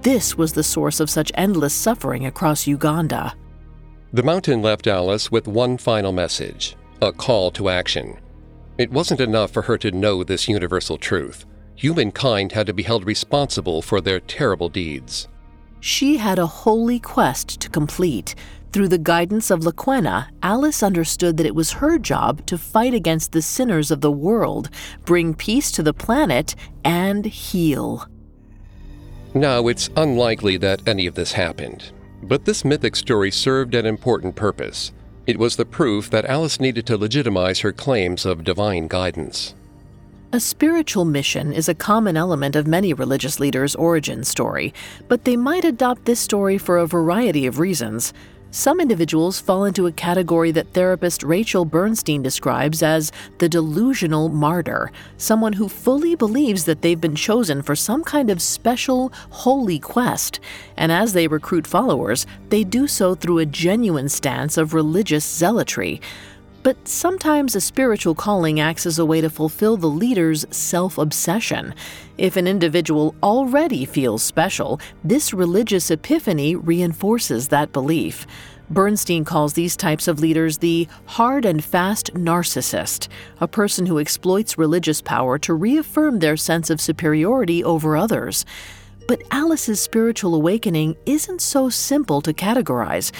This 0.02 0.36
was 0.36 0.52
the 0.52 0.62
source 0.62 1.00
of 1.00 1.08
such 1.08 1.32
endless 1.36 1.72
suffering 1.72 2.26
across 2.26 2.66
Uganda. 2.66 3.34
The 4.12 4.24
mountain 4.24 4.60
left 4.60 4.88
Alice 4.88 5.30
with 5.30 5.46
one 5.46 5.78
final 5.78 6.10
message 6.10 6.76
a 7.00 7.12
call 7.12 7.52
to 7.52 7.68
action. 7.68 8.18
It 8.76 8.90
wasn't 8.90 9.20
enough 9.20 9.52
for 9.52 9.62
her 9.62 9.78
to 9.78 9.92
know 9.92 10.24
this 10.24 10.48
universal 10.48 10.98
truth. 10.98 11.46
Humankind 11.76 12.52
had 12.52 12.66
to 12.66 12.74
be 12.74 12.82
held 12.82 13.06
responsible 13.06 13.80
for 13.82 14.00
their 14.00 14.18
terrible 14.18 14.68
deeds. 14.68 15.28
She 15.78 16.16
had 16.16 16.38
a 16.40 16.46
holy 16.46 16.98
quest 16.98 17.60
to 17.60 17.70
complete. 17.70 18.34
Through 18.72 18.88
the 18.88 18.98
guidance 18.98 19.50
of 19.50 19.60
Lakwena, 19.60 20.26
Alice 20.42 20.82
understood 20.82 21.36
that 21.36 21.46
it 21.46 21.54
was 21.54 21.72
her 21.72 21.96
job 21.96 22.44
to 22.46 22.58
fight 22.58 22.94
against 22.94 23.30
the 23.30 23.40
sinners 23.40 23.90
of 23.90 24.00
the 24.00 24.10
world, 24.10 24.70
bring 25.04 25.34
peace 25.34 25.70
to 25.72 25.82
the 25.84 25.94
planet, 25.94 26.56
and 26.84 27.24
heal. 27.24 28.06
Now, 29.34 29.68
it's 29.68 29.88
unlikely 29.96 30.56
that 30.58 30.86
any 30.86 31.06
of 31.06 31.14
this 31.14 31.32
happened. 31.32 31.92
But 32.22 32.44
this 32.44 32.64
mythic 32.64 32.96
story 32.96 33.30
served 33.30 33.74
an 33.74 33.86
important 33.86 34.36
purpose. 34.36 34.92
It 35.26 35.38
was 35.38 35.56
the 35.56 35.64
proof 35.64 36.10
that 36.10 36.24
Alice 36.24 36.60
needed 36.60 36.86
to 36.86 36.96
legitimize 36.96 37.60
her 37.60 37.72
claims 37.72 38.26
of 38.26 38.44
divine 38.44 38.88
guidance. 38.88 39.54
A 40.32 40.38
spiritual 40.38 41.04
mission 41.04 41.52
is 41.52 41.68
a 41.68 41.74
common 41.74 42.16
element 42.16 42.54
of 42.54 42.66
many 42.66 42.92
religious 42.92 43.40
leaders' 43.40 43.74
origin 43.74 44.22
story, 44.22 44.72
but 45.08 45.24
they 45.24 45.36
might 45.36 45.64
adopt 45.64 46.04
this 46.04 46.20
story 46.20 46.56
for 46.56 46.78
a 46.78 46.86
variety 46.86 47.46
of 47.46 47.58
reasons. 47.58 48.12
Some 48.52 48.80
individuals 48.80 49.38
fall 49.38 49.64
into 49.64 49.86
a 49.86 49.92
category 49.92 50.50
that 50.50 50.72
therapist 50.72 51.22
Rachel 51.22 51.64
Bernstein 51.64 52.20
describes 52.20 52.82
as 52.82 53.12
the 53.38 53.48
delusional 53.48 54.28
martyr, 54.28 54.90
someone 55.18 55.52
who 55.52 55.68
fully 55.68 56.16
believes 56.16 56.64
that 56.64 56.82
they've 56.82 57.00
been 57.00 57.14
chosen 57.14 57.62
for 57.62 57.76
some 57.76 58.02
kind 58.02 58.28
of 58.28 58.42
special, 58.42 59.12
holy 59.30 59.78
quest. 59.78 60.40
And 60.76 60.90
as 60.90 61.12
they 61.12 61.28
recruit 61.28 61.64
followers, 61.64 62.26
they 62.48 62.64
do 62.64 62.88
so 62.88 63.14
through 63.14 63.38
a 63.38 63.46
genuine 63.46 64.08
stance 64.08 64.56
of 64.56 64.74
religious 64.74 65.24
zealotry. 65.24 66.00
But 66.62 66.86
sometimes 66.86 67.56
a 67.56 67.60
spiritual 67.60 68.14
calling 68.14 68.60
acts 68.60 68.84
as 68.84 68.98
a 68.98 69.06
way 69.06 69.22
to 69.22 69.30
fulfill 69.30 69.78
the 69.78 69.86
leader's 69.86 70.44
self 70.50 70.98
obsession. 70.98 71.74
If 72.18 72.36
an 72.36 72.46
individual 72.46 73.14
already 73.22 73.86
feels 73.86 74.22
special, 74.22 74.78
this 75.02 75.32
religious 75.32 75.90
epiphany 75.90 76.56
reinforces 76.56 77.48
that 77.48 77.72
belief. 77.72 78.26
Bernstein 78.68 79.24
calls 79.24 79.54
these 79.54 79.76
types 79.76 80.06
of 80.06 80.20
leaders 80.20 80.58
the 80.58 80.86
hard 81.06 81.44
and 81.44 81.64
fast 81.64 82.12
narcissist, 82.14 83.08
a 83.40 83.48
person 83.48 83.86
who 83.86 83.98
exploits 83.98 84.58
religious 84.58 85.00
power 85.00 85.38
to 85.38 85.54
reaffirm 85.54 86.18
their 86.18 86.36
sense 86.36 86.70
of 86.70 86.80
superiority 86.80 87.64
over 87.64 87.96
others. 87.96 88.44
But 89.08 89.22
Alice's 89.32 89.80
spiritual 89.80 90.36
awakening 90.36 90.94
isn't 91.04 91.42
so 91.42 91.68
simple 91.68 92.20
to 92.20 92.32
categorize. 92.32 93.10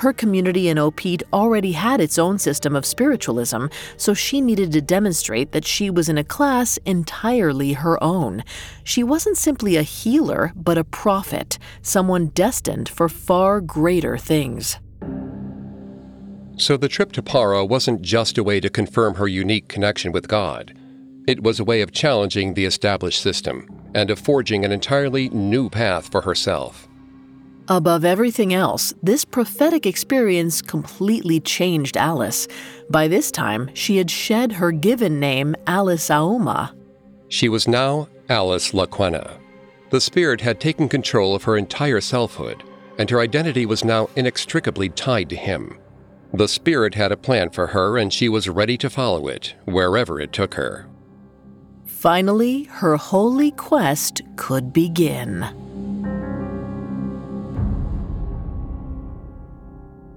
Her 0.00 0.14
community 0.14 0.70
in 0.70 0.78
Opit 0.78 1.22
already 1.30 1.72
had 1.72 2.00
its 2.00 2.18
own 2.18 2.38
system 2.38 2.74
of 2.74 2.86
spiritualism, 2.86 3.66
so 3.98 4.14
she 4.14 4.40
needed 4.40 4.72
to 4.72 4.80
demonstrate 4.80 5.52
that 5.52 5.66
she 5.66 5.90
was 5.90 6.08
in 6.08 6.16
a 6.16 6.24
class 6.24 6.78
entirely 6.86 7.74
her 7.74 8.02
own. 8.02 8.42
She 8.82 9.02
wasn't 9.02 9.36
simply 9.36 9.76
a 9.76 9.82
healer, 9.82 10.54
but 10.56 10.78
a 10.78 10.84
prophet, 10.84 11.58
someone 11.82 12.28
destined 12.28 12.88
for 12.88 13.10
far 13.10 13.60
greater 13.60 14.16
things. 14.16 14.78
So 16.56 16.78
the 16.78 16.88
trip 16.88 17.12
to 17.12 17.22
Para 17.22 17.62
wasn't 17.66 18.00
just 18.00 18.38
a 18.38 18.42
way 18.42 18.58
to 18.60 18.70
confirm 18.70 19.16
her 19.16 19.28
unique 19.28 19.68
connection 19.68 20.12
with 20.12 20.28
God. 20.28 20.74
It 21.28 21.42
was 21.42 21.60
a 21.60 21.64
way 21.64 21.82
of 21.82 21.92
challenging 21.92 22.54
the 22.54 22.64
established 22.64 23.20
system 23.20 23.68
and 23.94 24.08
of 24.08 24.18
forging 24.18 24.64
an 24.64 24.72
entirely 24.72 25.28
new 25.28 25.68
path 25.68 26.10
for 26.10 26.22
herself. 26.22 26.88
Above 27.70 28.04
everything 28.04 28.52
else, 28.52 28.92
this 29.00 29.24
prophetic 29.24 29.86
experience 29.86 30.60
completely 30.60 31.38
changed 31.38 31.96
Alice. 31.96 32.48
By 32.90 33.06
this 33.06 33.30
time, 33.30 33.70
she 33.74 33.96
had 33.98 34.10
shed 34.10 34.50
her 34.50 34.72
given 34.72 35.20
name, 35.20 35.54
Alice 35.68 36.10
Auma. 36.10 36.74
She 37.28 37.48
was 37.48 37.68
now 37.68 38.08
Alice 38.28 38.72
Lakwena. 38.72 39.38
The 39.90 40.00
spirit 40.00 40.40
had 40.40 40.58
taken 40.58 40.88
control 40.88 41.32
of 41.32 41.44
her 41.44 41.56
entire 41.56 42.00
selfhood, 42.00 42.64
and 42.98 43.08
her 43.08 43.20
identity 43.20 43.66
was 43.66 43.84
now 43.84 44.10
inextricably 44.16 44.88
tied 44.88 45.30
to 45.30 45.36
him. 45.36 45.78
The 46.34 46.48
spirit 46.48 46.96
had 46.96 47.12
a 47.12 47.16
plan 47.16 47.50
for 47.50 47.68
her, 47.68 47.98
and 47.98 48.12
she 48.12 48.28
was 48.28 48.48
ready 48.48 48.76
to 48.78 48.90
follow 48.90 49.28
it, 49.28 49.54
wherever 49.66 50.20
it 50.20 50.32
took 50.32 50.54
her. 50.54 50.88
Finally, 51.84 52.64
her 52.64 52.96
holy 52.96 53.52
quest 53.52 54.22
could 54.34 54.72
begin. 54.72 55.69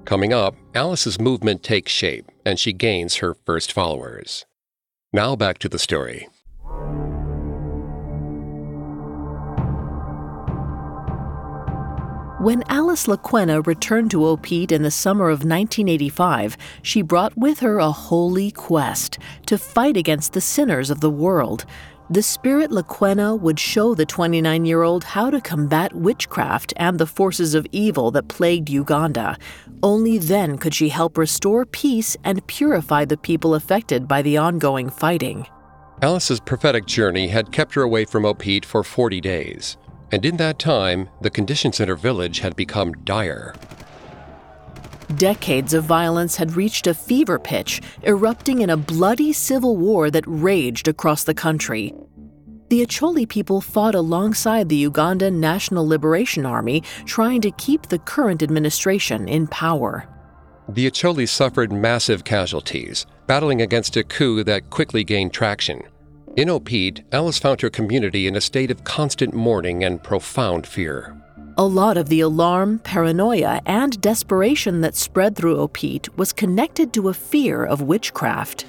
Coming 0.06 0.34
up, 0.34 0.56
Alice's 0.76 1.20
movement 1.20 1.64
takes 1.64 1.92
shape, 1.92 2.30
and 2.46 2.60
she 2.60 2.74
gains 2.74 3.16
her 3.16 3.36
first 3.46 3.72
followers. 3.72 4.46
Now 5.14 5.36
back 5.36 5.60
to 5.60 5.70
the 5.70 5.80
story. 5.80 6.28
When 12.44 12.64
Alice 12.68 13.08
Lakwena 13.08 13.66
returned 13.66 14.12
to 14.12 14.26
Opit 14.26 14.74
in 14.74 14.84
the 14.84 14.92
summer 14.92 15.30
of 15.30 15.46
1985, 15.46 16.58
she 16.82 17.02
brought 17.02 17.38
with 17.38 17.60
her 17.60 17.80
a 17.80 17.94
holy 17.94 18.52
quest 18.52 19.18
to 19.46 19.58
fight 19.58 19.96
against 19.96 20.34
the 20.34 20.42
sinners 20.42 20.90
of 20.90 21.00
the 21.00 21.10
world. 21.10 21.64
The 22.10 22.22
spirit 22.22 22.70
Lakwena 22.70 23.40
would 23.40 23.60
show 23.60 23.96
the 23.96 24.06
29 24.06 24.66
year 24.66 24.84
old 24.84 25.04
how 25.04 25.30
to 25.30 25.40
combat 25.40 25.94
witchcraft 25.96 26.74
and 26.78 27.00
the 27.00 27.06
forces 27.06 27.56
of 27.56 27.66
evil 27.72 28.12
that 28.12 28.28
plagued 28.28 28.70
Uganda. 28.70 29.38
Only 29.82 30.18
then 30.18 30.58
could 30.58 30.74
she 30.74 30.90
help 30.90 31.18
restore 31.18 31.66
peace 31.66 32.18
and 32.24 32.46
purify 32.48 33.06
the 33.06 33.18
people 33.18 33.56
affected 33.56 34.08
by 34.08 34.22
the 34.22 34.38
ongoing 34.38 34.90
fighting. 34.90 35.48
Alice's 36.02 36.40
prophetic 36.40 36.86
journey 36.86 37.30
had 37.30 37.52
kept 37.52 37.76
her 37.76 37.82
away 37.82 38.06
from 38.06 38.26
Opit 38.26 38.66
for 38.66 38.84
40 38.84 39.22
days 39.22 39.78
and 40.14 40.28
in 40.28 40.38
that 40.38 40.60
time, 40.60 41.10
the 41.22 41.32
conditions 41.32 41.80
in 41.80 41.88
her 41.88 41.96
village 41.96 42.38
had 42.38 42.56
become 42.56 42.92
dire. 43.04 43.56
Decades 45.18 45.74
of 45.74 45.84
violence 45.84 46.36
had 46.36 46.56
reached 46.56 46.88
a 46.88 46.94
fever 46.94 47.38
pitch, 47.38 47.82
erupting 48.04 48.62
in 48.62 48.70
a 48.70 48.78
bloody 48.78 49.34
civil 49.34 49.76
war 49.76 50.10
that 50.10 50.24
raged 50.26 50.88
across 50.88 51.24
the 51.24 51.34
country. 51.34 51.94
The 52.70 52.86
Acholi 52.86 53.28
people 53.28 53.60
fought 53.60 53.96
alongside 53.96 54.70
the 54.70 54.90
Ugandan 54.90 55.34
National 55.36 55.88
Liberation 55.88 56.46
Army, 56.46 56.82
trying 57.06 57.42
to 57.42 57.52
keep 57.52 57.88
the 57.88 58.00
current 58.00 58.42
administration 58.42 59.28
in 59.28 59.48
power. 59.48 60.08
The 60.70 60.90
Acholi 60.90 61.28
suffered 61.28 61.72
massive 61.72 62.24
casualties, 62.24 63.06
battling 63.28 63.62
against 63.62 63.98
a 63.98 64.04
coup 64.04 64.44
that 64.46 64.70
quickly 64.70 65.04
gained 65.04 65.34
traction. 65.34 65.84
In 66.36 66.50
Opit, 66.50 67.04
Alice 67.12 67.38
found 67.38 67.62
her 67.62 67.70
community 67.70 68.26
in 68.26 68.36
a 68.36 68.42
state 68.42 68.72
of 68.72 68.84
constant 68.84 69.34
mourning 69.34 69.84
and 69.84 70.02
profound 70.02 70.66
fear. 70.66 71.16
A 71.56 71.64
lot 71.64 71.98
of 71.98 72.10
the 72.10 72.22
alarm, 72.22 72.80
paranoia, 72.80 73.62
and 73.68 74.02
desperation 74.02 74.82
that 74.82 74.96
spread 74.96 75.36
through 75.36 75.60
Opit 75.60 76.18
was 76.18 76.34
connected 76.34 76.92
to 76.94 77.10
a 77.10 77.14
fear 77.14 77.64
of 77.64 77.80
witchcraft. 77.80 78.66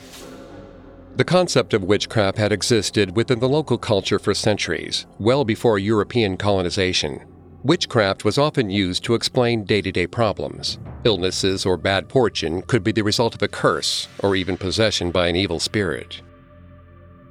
The 1.16 1.24
concept 1.24 1.72
of 1.72 1.82
witchcraft 1.82 2.36
had 2.36 2.52
existed 2.52 3.16
within 3.16 3.38
the 3.38 3.48
local 3.48 3.78
culture 3.78 4.18
for 4.18 4.34
centuries, 4.34 5.06
well 5.18 5.46
before 5.46 5.78
European 5.78 6.36
colonization. 6.36 7.24
Witchcraft 7.62 8.22
was 8.22 8.36
often 8.36 8.68
used 8.68 9.02
to 9.04 9.14
explain 9.14 9.64
day 9.64 9.80
to 9.80 9.90
day 9.90 10.06
problems. 10.06 10.78
Illnesses 11.04 11.64
or 11.64 11.78
bad 11.78 12.10
fortune 12.10 12.60
could 12.60 12.84
be 12.84 12.92
the 12.92 13.00
result 13.00 13.34
of 13.34 13.40
a 13.42 13.48
curse 13.48 14.08
or 14.18 14.36
even 14.36 14.58
possession 14.58 15.10
by 15.10 15.28
an 15.28 15.36
evil 15.36 15.58
spirit. 15.58 16.20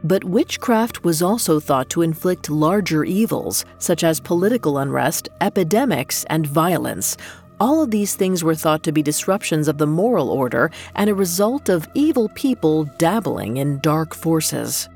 But 0.05 0.25
witchcraft 0.25 1.05
was 1.05 1.21
also 1.21 1.61
thought 1.61 1.89
to 1.91 2.01
inflict 2.01 2.49
larger 2.49 3.05
evils, 3.05 3.63
such 3.77 4.03
as 4.03 4.19
political 4.19 4.79
unrest, 4.79 5.29
epidemics, 5.39 6.25
and 6.25 6.45
violence. 6.45 7.15
All 7.59 7.81
of 7.81 7.91
these 7.91 8.15
things 8.15 8.43
were 8.43 8.55
thought 8.55 8.83
to 8.83 8.91
be 8.91 9.01
disruptions 9.01 9.69
of 9.69 9.77
the 9.77 9.87
moral 9.87 10.29
order 10.29 10.71
and 10.95 11.09
a 11.09 11.15
result 11.15 11.69
of 11.69 11.87
evil 11.93 12.27
people 12.35 12.83
dabbling 12.97 13.57
in 13.57 13.79
dark 13.79 14.13
forces. 14.13 14.89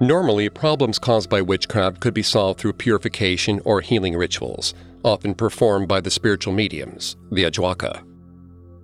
Normally, 0.00 0.48
problems 0.48 0.98
caused 0.98 1.30
by 1.30 1.40
witchcraft 1.40 2.00
could 2.00 2.14
be 2.14 2.22
solved 2.22 2.58
through 2.58 2.72
purification 2.72 3.60
or 3.64 3.80
healing 3.80 4.16
rituals, 4.16 4.74
often 5.04 5.34
performed 5.34 5.86
by 5.86 6.00
the 6.00 6.10
spiritual 6.10 6.52
mediums, 6.52 7.14
the 7.30 7.44
Ajwaka. 7.44 8.02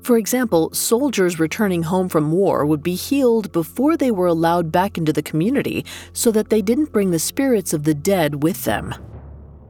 For 0.03 0.17
example, 0.17 0.71
soldiers 0.73 1.39
returning 1.39 1.83
home 1.83 2.09
from 2.09 2.33
war 2.33 2.65
would 2.65 2.83
be 2.83 2.95
healed 2.95 3.53
before 3.53 3.97
they 3.97 4.11
were 4.11 4.27
allowed 4.27 4.73
back 4.73 4.97
into 4.97 5.13
the 5.13 5.23
community 5.23 5.85
so 6.13 6.33
that 6.33 6.49
they 6.49 6.63
didn't 6.63 6.93
bring 6.93 7.11
the 7.11 7.19
spirits 7.19 7.73
of 7.73 7.85
the 7.85 7.95
dead 7.95 8.43
with 8.43 8.65
them. 8.65 8.95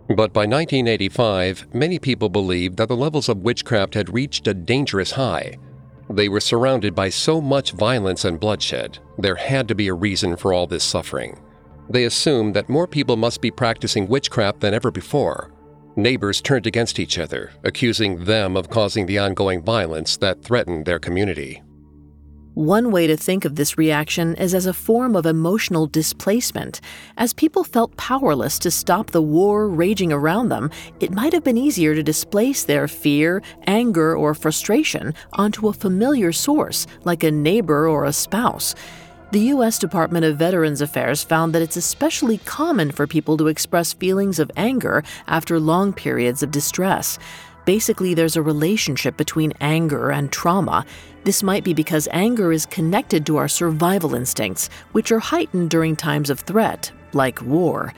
But 0.08 0.32
by 0.32 0.40
1985, 0.40 1.68
many 1.72 1.98
people 1.98 2.28
believed 2.28 2.76
that 2.76 2.88
the 2.88 2.96
levels 2.96 3.28
of 3.28 3.38
witchcraft 3.38 3.94
had 3.94 4.12
reached 4.12 4.46
a 4.46 4.54
dangerous 4.54 5.12
high. 5.12 5.56
They 6.08 6.28
were 6.28 6.40
surrounded 6.40 6.94
by 6.94 7.10
so 7.10 7.40
much 7.40 7.72
violence 7.72 8.24
and 8.24 8.40
bloodshed, 8.40 8.98
there 9.18 9.36
had 9.36 9.68
to 9.68 9.76
be 9.76 9.86
a 9.86 9.94
reason 9.94 10.36
for 10.36 10.52
all 10.52 10.66
this 10.66 10.82
suffering. 10.82 11.40
They 11.88 12.04
assumed 12.04 12.54
that 12.54 12.68
more 12.68 12.86
people 12.86 13.16
must 13.16 13.40
be 13.40 13.50
practicing 13.50 14.08
witchcraft 14.08 14.60
than 14.60 14.74
ever 14.74 14.90
before, 14.90 15.52
Neighbors 15.96 16.40
turned 16.40 16.66
against 16.66 16.98
each 16.98 17.18
other, 17.18 17.50
accusing 17.64 18.24
them 18.24 18.56
of 18.56 18.70
causing 18.70 19.06
the 19.06 19.18
ongoing 19.18 19.62
violence 19.62 20.16
that 20.18 20.42
threatened 20.42 20.86
their 20.86 20.98
community. 20.98 21.62
One 22.54 22.90
way 22.90 23.06
to 23.06 23.16
think 23.16 23.44
of 23.44 23.54
this 23.54 23.78
reaction 23.78 24.34
is 24.34 24.54
as 24.54 24.66
a 24.66 24.72
form 24.72 25.14
of 25.14 25.24
emotional 25.24 25.86
displacement. 25.86 26.80
As 27.16 27.32
people 27.32 27.62
felt 27.62 27.96
powerless 27.96 28.58
to 28.60 28.70
stop 28.72 29.12
the 29.12 29.22
war 29.22 29.68
raging 29.68 30.12
around 30.12 30.48
them, 30.48 30.70
it 30.98 31.12
might 31.12 31.32
have 31.32 31.44
been 31.44 31.56
easier 31.56 31.94
to 31.94 32.02
displace 32.02 32.64
their 32.64 32.88
fear, 32.88 33.40
anger, 33.66 34.16
or 34.16 34.34
frustration 34.34 35.14
onto 35.34 35.68
a 35.68 35.72
familiar 35.72 36.32
source, 36.32 36.86
like 37.04 37.22
a 37.22 37.30
neighbor 37.30 37.88
or 37.88 38.04
a 38.04 38.12
spouse. 38.12 38.74
The 39.32 39.50
U.S. 39.54 39.78
Department 39.78 40.24
of 40.24 40.38
Veterans 40.38 40.80
Affairs 40.80 41.22
found 41.22 41.54
that 41.54 41.62
it's 41.62 41.76
especially 41.76 42.38
common 42.38 42.90
for 42.90 43.06
people 43.06 43.36
to 43.36 43.46
express 43.46 43.92
feelings 43.92 44.40
of 44.40 44.50
anger 44.56 45.04
after 45.28 45.60
long 45.60 45.92
periods 45.92 46.42
of 46.42 46.50
distress. 46.50 47.16
Basically, 47.64 48.12
there's 48.12 48.34
a 48.34 48.42
relationship 48.42 49.16
between 49.16 49.52
anger 49.60 50.10
and 50.10 50.32
trauma. 50.32 50.84
This 51.22 51.44
might 51.44 51.62
be 51.62 51.72
because 51.72 52.08
anger 52.10 52.52
is 52.52 52.66
connected 52.66 53.24
to 53.26 53.36
our 53.36 53.46
survival 53.46 54.16
instincts, 54.16 54.68
which 54.90 55.12
are 55.12 55.20
heightened 55.20 55.70
during 55.70 55.94
times 55.94 56.28
of 56.28 56.40
threat, 56.40 56.90
like 57.12 57.40
war. 57.40 57.94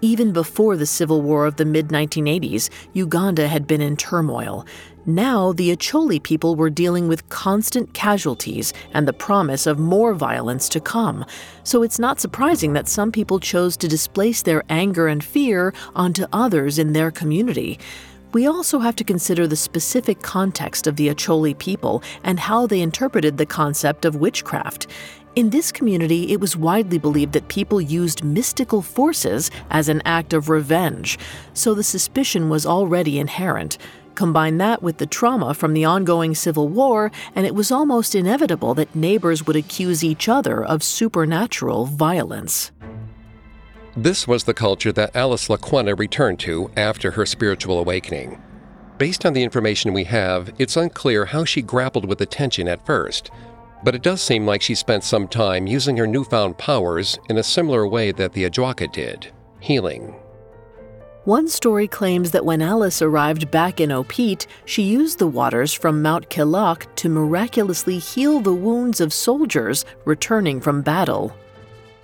Even 0.00 0.32
before 0.32 0.76
the 0.76 0.84
civil 0.84 1.22
war 1.22 1.46
of 1.46 1.54
the 1.54 1.64
mid 1.64 1.90
1980s, 1.90 2.70
Uganda 2.92 3.46
had 3.46 3.68
been 3.68 3.80
in 3.80 3.96
turmoil. 3.96 4.66
Now, 5.04 5.52
the 5.52 5.74
Acholi 5.76 6.22
people 6.22 6.54
were 6.54 6.70
dealing 6.70 7.08
with 7.08 7.28
constant 7.28 7.92
casualties 7.92 8.72
and 8.94 9.06
the 9.08 9.12
promise 9.12 9.66
of 9.66 9.80
more 9.80 10.14
violence 10.14 10.68
to 10.68 10.80
come. 10.80 11.24
So 11.64 11.82
it's 11.82 11.98
not 11.98 12.20
surprising 12.20 12.72
that 12.74 12.86
some 12.86 13.10
people 13.10 13.40
chose 13.40 13.76
to 13.78 13.88
displace 13.88 14.42
their 14.42 14.62
anger 14.68 15.08
and 15.08 15.24
fear 15.24 15.74
onto 15.96 16.26
others 16.32 16.78
in 16.78 16.92
their 16.92 17.10
community. 17.10 17.80
We 18.32 18.46
also 18.46 18.78
have 18.78 18.94
to 18.96 19.04
consider 19.04 19.48
the 19.48 19.56
specific 19.56 20.22
context 20.22 20.86
of 20.86 20.94
the 20.94 21.08
Acholi 21.08 21.58
people 21.58 22.00
and 22.22 22.38
how 22.38 22.68
they 22.68 22.80
interpreted 22.80 23.38
the 23.38 23.44
concept 23.44 24.04
of 24.04 24.16
witchcraft. 24.16 24.86
In 25.34 25.50
this 25.50 25.72
community, 25.72 26.30
it 26.32 26.40
was 26.40 26.56
widely 26.56 26.98
believed 26.98 27.32
that 27.32 27.48
people 27.48 27.80
used 27.80 28.22
mystical 28.22 28.82
forces 28.82 29.50
as 29.70 29.88
an 29.88 30.00
act 30.04 30.32
of 30.32 30.48
revenge, 30.48 31.18
so 31.54 31.74
the 31.74 31.82
suspicion 31.82 32.50
was 32.50 32.66
already 32.66 33.18
inherent. 33.18 33.78
Combine 34.14 34.58
that 34.58 34.82
with 34.82 34.98
the 34.98 35.06
trauma 35.06 35.54
from 35.54 35.74
the 35.74 35.84
ongoing 35.84 36.34
civil 36.34 36.68
war, 36.68 37.10
and 37.34 37.46
it 37.46 37.54
was 37.54 37.72
almost 37.72 38.14
inevitable 38.14 38.74
that 38.74 38.94
neighbors 38.94 39.46
would 39.46 39.56
accuse 39.56 40.04
each 40.04 40.28
other 40.28 40.62
of 40.64 40.82
supernatural 40.82 41.86
violence. 41.86 42.70
This 43.96 44.26
was 44.26 44.44
the 44.44 44.54
culture 44.54 44.92
that 44.92 45.14
Alice 45.14 45.48
Lakwena 45.48 45.98
returned 45.98 46.40
to 46.40 46.70
after 46.76 47.10
her 47.12 47.26
spiritual 47.26 47.78
awakening. 47.78 48.40
Based 48.98 49.26
on 49.26 49.32
the 49.32 49.42
information 49.42 49.92
we 49.92 50.04
have, 50.04 50.52
it's 50.58 50.76
unclear 50.76 51.26
how 51.26 51.44
she 51.44 51.60
grappled 51.60 52.06
with 52.06 52.18
the 52.18 52.26
tension 52.26 52.68
at 52.68 52.86
first, 52.86 53.30
but 53.84 53.94
it 53.94 54.02
does 54.02 54.22
seem 54.22 54.46
like 54.46 54.62
she 54.62 54.74
spent 54.74 55.04
some 55.04 55.26
time 55.26 55.66
using 55.66 55.96
her 55.96 56.06
newfound 56.06 56.56
powers 56.56 57.18
in 57.28 57.36
a 57.38 57.42
similar 57.42 57.86
way 57.86 58.12
that 58.12 58.32
the 58.32 58.48
Ajwaka 58.48 58.90
did 58.92 59.32
healing. 59.60 60.14
One 61.24 61.46
story 61.46 61.86
claims 61.86 62.32
that 62.32 62.44
when 62.44 62.60
Alice 62.60 63.00
arrived 63.00 63.48
back 63.48 63.80
in 63.80 63.92
Opit, 63.92 64.48
she 64.64 64.82
used 64.82 65.20
the 65.20 65.26
waters 65.28 65.72
from 65.72 66.02
Mount 66.02 66.28
Kilak 66.30 66.92
to 66.96 67.08
miraculously 67.08 68.00
heal 68.00 68.40
the 68.40 68.52
wounds 68.52 69.00
of 69.00 69.12
soldiers 69.12 69.84
returning 70.04 70.60
from 70.60 70.82
battle. 70.82 71.32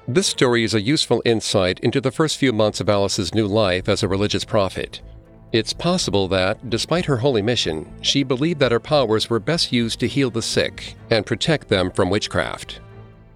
This 0.06 0.28
story 0.28 0.62
is 0.62 0.74
a 0.74 0.80
useful 0.80 1.20
insight 1.24 1.80
into 1.80 2.00
the 2.00 2.12
first 2.12 2.36
few 2.36 2.52
months 2.52 2.80
of 2.80 2.88
Alice's 2.88 3.34
new 3.34 3.48
life 3.48 3.88
as 3.88 4.04
a 4.04 4.08
religious 4.08 4.44
prophet. 4.44 5.02
It's 5.50 5.72
possible 5.72 6.28
that, 6.28 6.70
despite 6.70 7.06
her 7.06 7.16
holy 7.16 7.42
mission, 7.42 7.90
she 8.02 8.22
believed 8.22 8.60
that 8.60 8.70
her 8.70 8.78
powers 8.78 9.28
were 9.28 9.40
best 9.40 9.72
used 9.72 9.98
to 9.98 10.06
heal 10.06 10.30
the 10.30 10.42
sick 10.42 10.94
and 11.10 11.26
protect 11.26 11.66
them 11.66 11.90
from 11.90 12.08
witchcraft. 12.08 12.78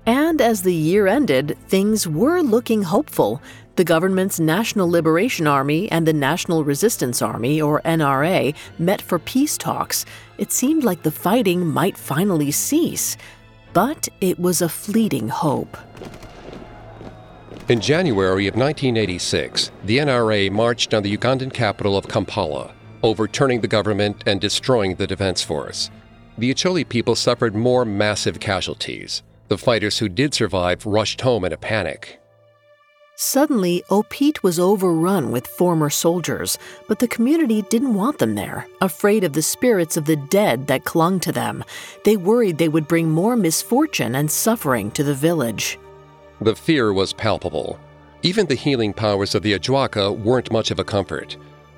And 0.07 0.41
as 0.41 0.63
the 0.63 0.75
year 0.75 1.07
ended, 1.07 1.57
things 1.69 2.09
were 2.09 2.41
looking 2.41 2.83
hopeful. 2.83 3.41
The 3.75 3.85
government's 3.85 4.39
National 4.39 4.91
Liberation 4.91 5.47
Army 5.47 5.91
and 5.91 6.07
the 6.07 6.13
National 6.13 6.63
Resistance 6.63 7.23
Army, 7.23 7.63
or 7.63 7.81
NRA, 7.87 8.55
met 8.79 9.01
for 9.01 9.19
peace 9.19 9.57
talks. 9.57 10.05
It 10.37 10.53
seemed 10.53 10.85
like 10.85 11.03
the 11.03 11.11
fighting 11.11 11.67
might 11.67 11.97
finally 11.97 12.51
cease. 12.51 13.17
But 13.73 14.09
it 14.21 14.39
was 14.39 14.61
a 14.61 14.69
fleeting 14.69 15.29
hope. 15.29 15.79
In 17.71 17.81
January 17.81 18.47
of 18.47 18.57
1986, 18.57 19.71
the 19.85 19.99
NRA 19.99 20.51
marched 20.51 20.93
on 20.93 21.03
the 21.03 21.17
Ugandan 21.17 21.51
capital 21.51 21.97
of 21.97 22.09
Kampala, 22.09 22.75
overturning 23.03 23.63
the 23.63 23.69
government 23.69 24.23
and 24.27 24.39
destroying 24.39 24.97
the 24.97 25.07
defense 25.07 25.43
force. 25.43 25.91
The 26.37 26.53
Acholi 26.53 26.87
people 26.87 27.17
suffered 27.17 27.55
more 27.55 27.87
massive 27.87 28.39
casualties. 28.39 29.23
The 29.49 29.57
fighters 29.57 29.99
who 29.99 30.11
did 30.11 30.35
survive 30.35 30.85
rushed 30.85 31.23
home 31.23 31.47
in 31.47 31.55
a 31.55 31.57
panic. 31.57 32.22
Suddenly, 33.17 33.85
Opit 33.91 34.43
was 34.43 34.59
overrun 34.59 35.31
with 35.31 35.47
former 35.47 35.91
soldiers, 35.91 36.59
but 36.89 36.99
the 36.99 37.09
community 37.09 37.63
didn't 37.63 37.95
want 37.95 38.19
them 38.19 38.35
there, 38.35 38.67
afraid 38.81 39.23
of 39.23 39.35
the 39.35 39.43
spirits 39.43 39.97
of 39.97 40.07
the 40.07 40.17
dead 40.17 40.67
that 40.67 40.85
clung 40.85 41.21
to 41.21 41.33
them. 41.33 41.63
They 42.05 42.17
worried 42.17 42.57
they 42.57 42.69
would 42.69 42.89
bring 42.89 43.11
more 43.11 43.37
misfortune 43.37 44.15
and 44.15 44.31
suffering 44.31 44.91
to 44.93 45.05
the 45.05 45.15
village. 45.15 45.79
The 46.41 46.57
fear 46.57 46.93
was 46.93 47.13
palpable. 47.13 47.79
Even 48.23 48.47
the 48.47 48.55
healing 48.55 48.93
powers 48.93 49.35
of 49.35 49.43
the 49.43 49.59
Ajwaka 49.59 50.17
weren't 50.19 50.51
much 50.51 50.71
of 50.71 50.79
a 50.79 50.85
comfort. 50.85 51.37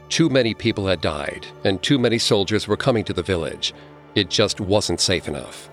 Too 0.09 0.29
many 0.29 0.55
people 0.55 0.87
had 0.87 1.01
died, 1.01 1.47
and 1.65 1.83
too 1.83 1.99
many 1.99 2.19
soldiers 2.19 2.69
were 2.69 2.77
coming 2.77 3.03
to 3.05 3.13
the 3.13 3.23
village. 3.23 3.75
It 4.15 4.31
just 4.31 4.61
wasn't 4.61 5.01
safe 5.01 5.27
enough. 5.27 5.69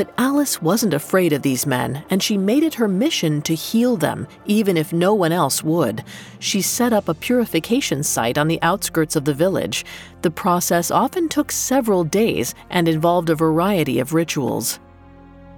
But 0.00 0.14
Alice 0.16 0.62
wasn't 0.62 0.94
afraid 0.94 1.34
of 1.34 1.42
these 1.42 1.66
men, 1.66 2.06
and 2.08 2.22
she 2.22 2.38
made 2.38 2.62
it 2.62 2.72
her 2.76 2.88
mission 2.88 3.42
to 3.42 3.54
heal 3.54 3.98
them, 3.98 4.26
even 4.46 4.78
if 4.78 4.94
no 4.94 5.12
one 5.12 5.30
else 5.30 5.62
would. 5.62 6.02
She 6.38 6.62
set 6.62 6.94
up 6.94 7.06
a 7.06 7.12
purification 7.12 8.02
site 8.02 8.38
on 8.38 8.48
the 8.48 8.62
outskirts 8.62 9.14
of 9.14 9.26
the 9.26 9.34
village. 9.34 9.84
The 10.22 10.30
process 10.30 10.90
often 10.90 11.28
took 11.28 11.52
several 11.52 12.02
days 12.02 12.54
and 12.70 12.88
involved 12.88 13.28
a 13.28 13.34
variety 13.34 13.98
of 13.98 14.14
rituals. 14.14 14.80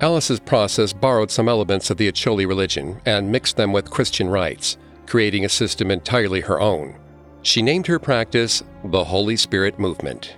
Alice's 0.00 0.40
process 0.40 0.92
borrowed 0.92 1.30
some 1.30 1.48
elements 1.48 1.90
of 1.90 1.96
the 1.96 2.10
Acholi 2.10 2.44
religion 2.44 3.00
and 3.06 3.30
mixed 3.30 3.56
them 3.56 3.72
with 3.72 3.92
Christian 3.92 4.28
rites, 4.28 4.76
creating 5.06 5.44
a 5.44 5.48
system 5.48 5.88
entirely 5.88 6.40
her 6.40 6.60
own. 6.60 6.96
She 7.42 7.62
named 7.62 7.86
her 7.86 8.00
practice 8.00 8.64
the 8.86 9.04
Holy 9.04 9.36
Spirit 9.36 9.78
Movement. 9.78 10.34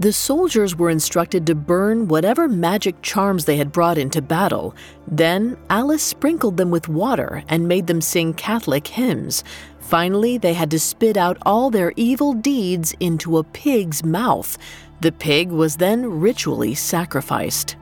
The 0.00 0.12
soldiers 0.12 0.76
were 0.76 0.90
instructed 0.90 1.44
to 1.46 1.56
burn 1.56 2.06
whatever 2.06 2.46
magic 2.46 3.02
charms 3.02 3.44
they 3.44 3.56
had 3.56 3.72
brought 3.72 3.98
into 3.98 4.22
battle. 4.22 4.76
Then 5.08 5.56
Alice 5.70 6.04
sprinkled 6.04 6.56
them 6.56 6.70
with 6.70 6.88
water 6.88 7.42
and 7.48 7.66
made 7.66 7.88
them 7.88 8.00
sing 8.00 8.32
Catholic 8.34 8.86
hymns. 8.86 9.42
Finally, 9.80 10.38
they 10.38 10.54
had 10.54 10.70
to 10.70 10.78
spit 10.78 11.16
out 11.16 11.36
all 11.42 11.70
their 11.70 11.92
evil 11.96 12.32
deeds 12.32 12.94
into 13.00 13.38
a 13.38 13.44
pig's 13.44 14.04
mouth. 14.04 14.56
The 15.00 15.10
pig 15.10 15.50
was 15.50 15.76
then 15.76 16.20
ritually 16.20 16.76
sacrificed. 16.76 17.74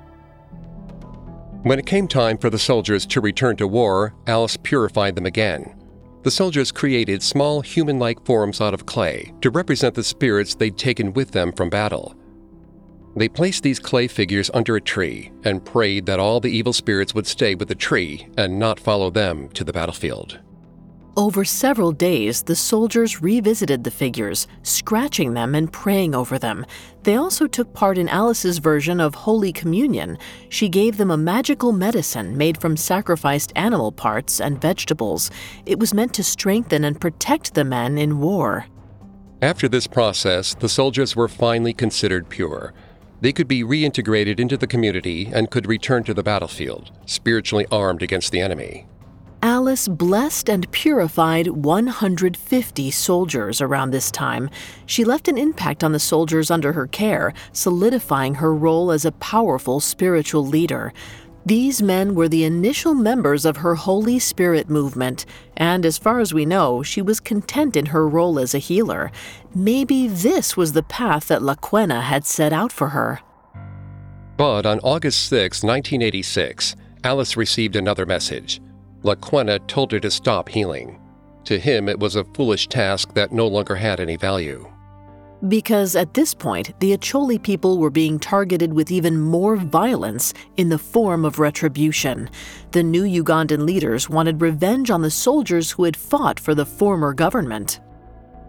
When 1.65 1.79
it 1.79 1.85
came 1.85 2.09
time 2.09 2.39
for 2.39 2.49
the 2.49 2.59
soldiers 2.59 3.05
to 3.07 3.21
return 3.21 3.57
to 3.57 3.67
war, 3.67 4.15
Alice 4.27 4.57
purified 4.57 5.17
them 5.17 5.27
again. 5.27 5.76
The 6.27 6.33
soldiers 6.33 6.73
created 6.73 7.23
small 7.23 7.61
human 7.61 8.01
like 8.01 8.27
forms 8.27 8.61
out 8.61 8.75
of 8.75 8.85
clay 8.85 9.33
to 9.43 9.49
represent 9.49 9.95
the 9.95 10.03
spirits 10.03 10.57
they'd 10.57 10.77
taken 10.77 11.13
with 11.13 11.31
them 11.31 11.53
from 11.53 11.71
battle. 11.71 12.17
They 13.15 13.29
placed 13.29 13.63
these 13.63 13.79
clay 13.79 14.09
figures 14.09 14.51
under 14.53 14.75
a 14.75 14.81
tree 14.81 15.31
and 15.45 15.65
prayed 15.65 16.05
that 16.07 16.19
all 16.19 16.41
the 16.41 16.51
evil 16.51 16.73
spirits 16.73 17.15
would 17.15 17.29
stay 17.29 17.55
with 17.55 17.69
the 17.69 17.77
tree 17.77 18.27
and 18.37 18.59
not 18.59 18.81
follow 18.81 19.09
them 19.09 19.51
to 19.51 19.63
the 19.63 19.73
battlefield. 19.73 20.41
Over 21.19 21.47
several 21.47 21.93
days, 21.93 22.43
the 22.43 22.55
soldiers 22.55 23.23
revisited 23.23 23.85
the 23.85 23.91
figures, 23.91 24.47
scratching 24.63 25.33
them 25.33 25.55
and 25.55 25.73
praying 25.73 26.15
over 26.15 26.39
them. 26.39 26.67
They 27.05 27.17
also 27.17 27.47
took 27.47 27.73
part 27.73 27.97
in 27.97 28.07
Alice's 28.11 28.59
version 28.59 29.01
of 29.01 29.15
Holy 29.15 29.51
Communion. 29.51 30.19
She 30.51 30.69
gave 30.69 30.99
them 30.99 31.11
a 31.11 31.17
magical 31.17 31.73
medicine 31.73 32.37
made 32.37 32.61
from 32.61 32.77
sacrificed 32.77 33.51
animal 33.57 33.93
parts 33.93 34.43
and 34.43 34.61
vegetables. 34.61 35.31
It 35.65 35.79
was 35.79 35.95
meant 35.95 36.13
to 36.15 36.23
strengthen 36.23 36.85
and 36.85 37.01
protect 37.01 37.55
the 37.55 37.65
men 37.65 37.97
in 37.97 38.19
war. 38.19 38.67
After 39.41 39.69
this 39.69 39.87
process, 39.87 40.55
the 40.55 40.69
soldiers 40.69 41.17
were 41.17 41.29
finally 41.29 41.73
considered 41.73 42.29
pure. 42.29 42.75
They 43.23 43.33
could 43.33 43.49
be 43.49 43.65
reintegrated 43.65 44.39
into 44.39 44.59
the 44.59 44.67
community 44.67 45.31
and 45.33 45.51
could 45.51 45.67
return 45.67 46.05
to 46.05 46.13
the 46.13 46.23
battlefield, 46.23 46.91
spiritually 47.07 47.65
armed 47.73 48.03
against 48.03 48.33
the 48.33 48.43
enemy. 48.43 48.87
Alice 49.47 49.87
blessed 49.87 50.51
and 50.51 50.69
purified 50.73 51.47
150 51.47 52.91
soldiers 52.91 53.61
around 53.61 53.93
this 53.93 54.11
time. 54.11 54.51
She 54.87 55.05
left 55.05 55.29
an 55.29 55.39
impact 55.39 55.85
on 55.85 55.93
the 55.93 56.01
soldiers 56.01 56.51
under 56.51 56.73
her 56.73 56.89
care, 56.89 57.33
solidifying 57.53 58.35
her 58.35 58.53
role 58.53 58.91
as 58.91 59.05
a 59.05 59.13
powerful 59.13 59.79
spiritual 59.79 60.45
leader. 60.45 60.93
These 61.47 61.81
men 61.81 62.17
were 62.17 62.29
the 62.29 62.43
initial 62.43 62.93
members 62.93 63.45
of 63.45 63.59
her 63.59 63.77
Holy 63.77 64.19
Spirit 64.19 64.69
movement, 64.69 65.27
and 65.57 65.87
as 65.87 65.97
far 65.97 66.19
as 66.19 66.35
we 66.35 66.45
know, 66.45 66.83
she 66.83 67.01
was 67.01 67.21
content 67.21 67.77
in 67.77 67.87
her 67.87 68.09
role 68.09 68.41
as 68.41 68.53
a 68.53 68.59
healer. 68.59 69.13
Maybe 69.55 70.09
this 70.09 70.57
was 70.57 70.73
the 70.73 70.83
path 70.83 71.29
that 71.29 71.43
Lakwena 71.43 72.03
had 72.03 72.27
set 72.27 72.53
out 72.53 72.73
for 72.73 72.89
her. 72.89 73.21
But 74.37 74.67
on 74.67 74.81
August 74.81 75.29
6, 75.29 75.63
1986, 75.63 76.75
Alice 77.05 77.37
received 77.37 77.77
another 77.77 78.07
message. 78.07 78.61
Lakwena 79.07 79.65
told 79.69 79.93
her 79.93 80.01
to 80.01 80.11
stop 80.11 80.49
healing. 80.49 81.01
To 81.45 81.59
him, 81.59 81.89
it 81.89 82.01
was 82.01 82.17
a 82.17 82.25
foolish 82.25 82.67
task 82.67 83.15
that 83.15 83.33
no 83.33 83.47
longer 83.47 83.77
had 83.77 84.01
any 84.01 84.17
value. 84.17 84.69
Because 85.47 85.95
at 85.95 86.15
this 86.15 86.35
point, 86.35 86.79
the 86.81 86.97
Acholi 86.97 87.41
people 87.41 87.79
were 87.79 87.91
being 87.91 88.19
targeted 88.19 88.73
with 88.73 88.91
even 88.91 89.21
more 89.21 89.55
violence 89.55 90.35
in 90.57 90.71
the 90.71 90.79
form 90.79 91.25
of 91.25 91.39
retribution. 91.39 92.29
The 92.73 92.83
new 92.83 93.05
Ugandan 93.05 93.65
leaders 93.65 94.11
wanted 94.11 94.41
revenge 94.41 94.91
on 94.91 95.03
the 95.03 95.11
soldiers 95.11 95.71
who 95.71 95.85
had 95.85 95.97
fought 95.97 96.41
for 96.41 96.55
the 96.55 96.67
former 96.67 97.13
government. 97.13 97.79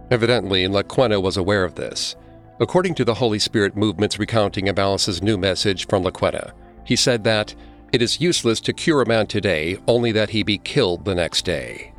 Evidently, 0.10 0.65
Lakwena 0.67 1.22
was 1.22 1.38
aware 1.38 1.65
of 1.65 1.76
this. 1.76 2.15
According 2.60 2.96
to 2.96 3.06
the 3.06 3.13
Holy 3.13 3.38
Spirit 3.38 3.76
movement's 3.76 4.17
recounting 4.17 4.70
of 4.70 4.80
Alice's 4.80 5.22
new 5.22 5.38
message 5.38 5.86
from 5.88 6.04
Lakwena, 6.04 6.54
he 6.84 6.96
said 6.96 7.24
that 7.26 7.54
it 7.93 8.02
is 8.02 8.21
useless 8.21 8.60
to 8.62 8.73
cure 8.73 9.02
a 9.02 9.08
man 9.08 9.28
today, 9.28 9.78
only 9.88 10.12
that 10.12 10.30
he 10.30 10.43
be 10.43 10.58
killed 10.58 11.06
the 11.06 11.15
next 11.15 11.45
day. 11.45 11.93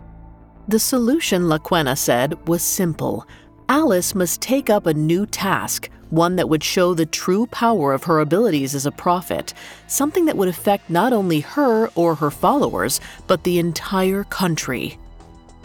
The 0.69 0.79
solution, 0.79 1.45
Lakwena 1.45 1.97
said, 1.97 2.47
was 2.47 2.63
simple. 2.63 3.27
Alice 3.69 4.15
must 4.15 4.43
take 4.43 4.69
up 4.69 4.87
a 4.87 4.95
new 4.95 5.25
task, 5.25 5.91
one 6.11 6.37
that 6.37 6.49
would 6.49 6.63
show 6.63 6.95
the 6.95 7.07
true 7.07 7.47
power 7.47 7.93
of 7.93 8.05
her 8.05 8.21
abilities 8.21 8.75
as 8.75 8.87
a 8.87 8.93
prophet, 8.93 9.55
something 9.87 10.27
that 10.27 10.37
would 10.37 10.49
affect 10.49 10.91
not 10.91 11.13
only 11.13 11.41
her 11.41 11.89
or 11.95 12.15
her 12.15 12.31
followers, 12.31 13.01
but 13.27 13.45
the 13.45 13.59
entire 13.59 14.25
country. 14.25 14.99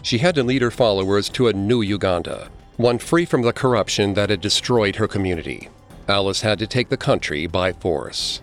She 0.02 0.18
had 0.18 0.34
to 0.34 0.42
lead 0.42 0.62
her 0.62 0.70
followers 0.70 1.28
to 1.30 1.48
a 1.48 1.52
new 1.52 1.80
Uganda, 1.80 2.50
one 2.76 2.98
free 2.98 3.24
from 3.24 3.42
the 3.42 3.52
corruption 3.52 4.14
that 4.14 4.30
had 4.30 4.40
destroyed 4.40 4.96
her 4.96 5.08
community. 5.08 5.68
Alice 6.08 6.42
had 6.42 6.58
to 6.58 6.66
take 6.66 6.90
the 6.90 6.96
country 6.96 7.46
by 7.46 7.72
force. 7.72 8.42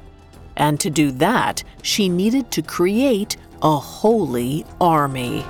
And 0.62 0.80
to 0.82 0.92
do 0.92 1.10
that, 1.14 1.64
she 1.82 2.08
needed 2.08 2.52
to 2.52 2.62
create 2.62 3.36
a 3.64 3.78
holy 3.78 4.64
army. 4.80 5.44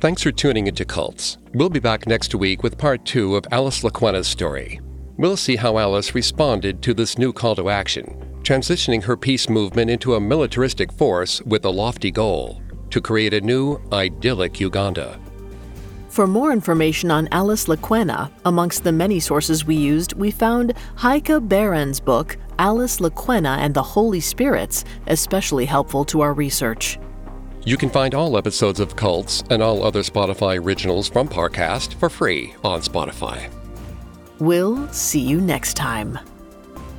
Thanks 0.00 0.22
for 0.22 0.32
tuning 0.32 0.66
into 0.66 0.86
Cults. 0.86 1.36
We'll 1.52 1.68
be 1.68 1.78
back 1.78 2.06
next 2.06 2.34
week 2.34 2.62
with 2.62 2.78
part 2.78 3.04
two 3.04 3.36
of 3.36 3.44
Alice 3.50 3.82
Lakwena's 3.82 4.26
story. 4.26 4.80
We'll 5.18 5.36
see 5.36 5.56
how 5.56 5.76
Alice 5.76 6.14
responded 6.14 6.80
to 6.82 6.94
this 6.94 7.18
new 7.18 7.34
call 7.34 7.54
to 7.56 7.68
action, 7.68 8.40
transitioning 8.44 9.02
her 9.02 9.16
peace 9.16 9.50
movement 9.50 9.90
into 9.90 10.14
a 10.14 10.20
militaristic 10.20 10.90
force 10.90 11.42
with 11.42 11.66
a 11.66 11.70
lofty 11.70 12.10
goal 12.10 12.62
to 12.88 13.00
create 13.02 13.34
a 13.34 13.40
new, 13.42 13.78
idyllic 13.92 14.58
Uganda. 14.58 15.20
For 16.16 16.26
more 16.26 16.50
information 16.50 17.10
on 17.10 17.28
Alice 17.30 17.66
Lakwena, 17.66 18.30
amongst 18.46 18.84
the 18.84 18.90
many 18.90 19.20
sources 19.20 19.66
we 19.66 19.76
used, 19.76 20.14
we 20.14 20.30
found 20.30 20.72
Heike 20.94 21.46
Behrend's 21.46 22.00
book, 22.00 22.38
Alice 22.58 23.00
Lakwena 23.00 23.58
and 23.58 23.74
the 23.74 23.82
Holy 23.82 24.20
Spirits, 24.20 24.86
especially 25.08 25.66
helpful 25.66 26.06
to 26.06 26.22
our 26.22 26.32
research. 26.32 26.98
You 27.66 27.76
can 27.76 27.90
find 27.90 28.14
all 28.14 28.38
episodes 28.38 28.80
of 28.80 28.96
Cults 28.96 29.44
and 29.50 29.62
all 29.62 29.82
other 29.82 30.00
Spotify 30.00 30.58
originals 30.58 31.06
from 31.06 31.28
Parcast 31.28 31.92
for 31.96 32.08
free 32.08 32.54
on 32.64 32.80
Spotify. 32.80 33.50
We'll 34.38 34.88
see 34.94 35.20
you 35.20 35.38
next 35.38 35.74
time. 35.74 36.18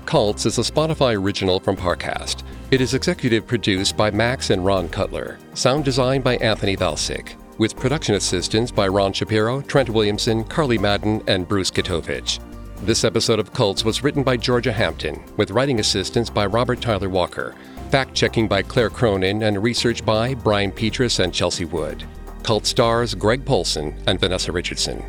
Cults 0.05 0.45
is 0.45 0.59
a 0.59 0.61
Spotify 0.61 1.19
original 1.19 1.59
from 1.59 1.75
Parcast. 1.75 2.43
It 2.69 2.81
is 2.81 2.93
executive 2.93 3.47
produced 3.47 3.97
by 3.97 4.11
Max 4.11 4.51
and 4.51 4.63
Ron 4.63 4.87
Cutler, 4.89 5.39
sound 5.55 5.85
designed 5.85 6.23
by 6.23 6.35
Anthony 6.35 6.77
Vilchis. 6.77 7.35
With 7.57 7.75
production 7.75 8.15
assistance 8.15 8.71
by 8.71 8.87
Ron 8.87 9.13
Shapiro, 9.13 9.61
Trent 9.61 9.89
Williamson, 9.89 10.43
Carly 10.43 10.77
Madden, 10.77 11.21
and 11.27 11.47
Bruce 11.47 11.71
Katovich. 11.71 12.39
This 12.83 13.03
episode 13.03 13.39
of 13.39 13.53
Cults 13.53 13.83
was 13.83 14.03
written 14.03 14.23
by 14.23 14.37
Georgia 14.37 14.71
Hampton, 14.71 15.23
with 15.37 15.51
writing 15.51 15.79
assistance 15.79 16.29
by 16.29 16.45
Robert 16.45 16.79
Tyler 16.79 17.09
Walker, 17.09 17.55
fact 17.89 18.13
checking 18.13 18.47
by 18.47 18.61
Claire 18.61 18.89
Cronin, 18.89 19.43
and 19.43 19.63
research 19.63 20.05
by 20.05 20.35
Brian 20.35 20.71
Petrus 20.71 21.19
and 21.19 21.33
Chelsea 21.33 21.65
Wood. 21.65 22.03
Cult 22.43 22.65
stars 22.65 23.15
Greg 23.15 23.43
Polcyn 23.43 23.95
and 24.05 24.19
Vanessa 24.19 24.51
Richardson. 24.51 25.03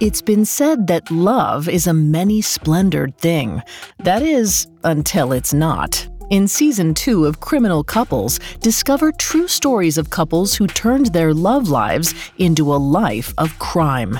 It's 0.00 0.22
been 0.22 0.46
said 0.46 0.86
that 0.86 1.10
love 1.10 1.68
is 1.68 1.86
a 1.86 1.92
many 1.92 2.40
splendored 2.40 3.18
thing. 3.18 3.62
That 3.98 4.22
is, 4.22 4.66
until 4.82 5.32
it's 5.32 5.52
not. 5.52 6.08
In 6.30 6.48
season 6.48 6.94
two 6.94 7.26
of 7.26 7.40
Criminal 7.40 7.84
Couples, 7.84 8.40
discover 8.60 9.12
true 9.12 9.46
stories 9.46 9.98
of 9.98 10.08
couples 10.08 10.54
who 10.54 10.66
turned 10.66 11.12
their 11.12 11.34
love 11.34 11.68
lives 11.68 12.14
into 12.38 12.72
a 12.72 12.80
life 12.80 13.34
of 13.36 13.58
crime. 13.58 14.18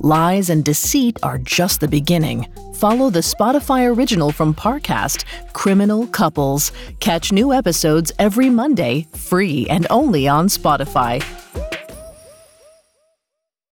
Lies 0.00 0.50
and 0.50 0.62
deceit 0.62 1.18
are 1.22 1.38
just 1.38 1.80
the 1.80 1.88
beginning. 1.88 2.46
Follow 2.74 3.08
the 3.08 3.20
Spotify 3.20 3.90
original 3.90 4.32
from 4.32 4.52
Parcast, 4.52 5.24
Criminal 5.54 6.06
Couples. 6.08 6.72
Catch 7.00 7.32
new 7.32 7.54
episodes 7.54 8.12
every 8.18 8.50
Monday, 8.50 9.06
free 9.14 9.66
and 9.70 9.86
only 9.88 10.28
on 10.28 10.48
Spotify. 10.48 11.24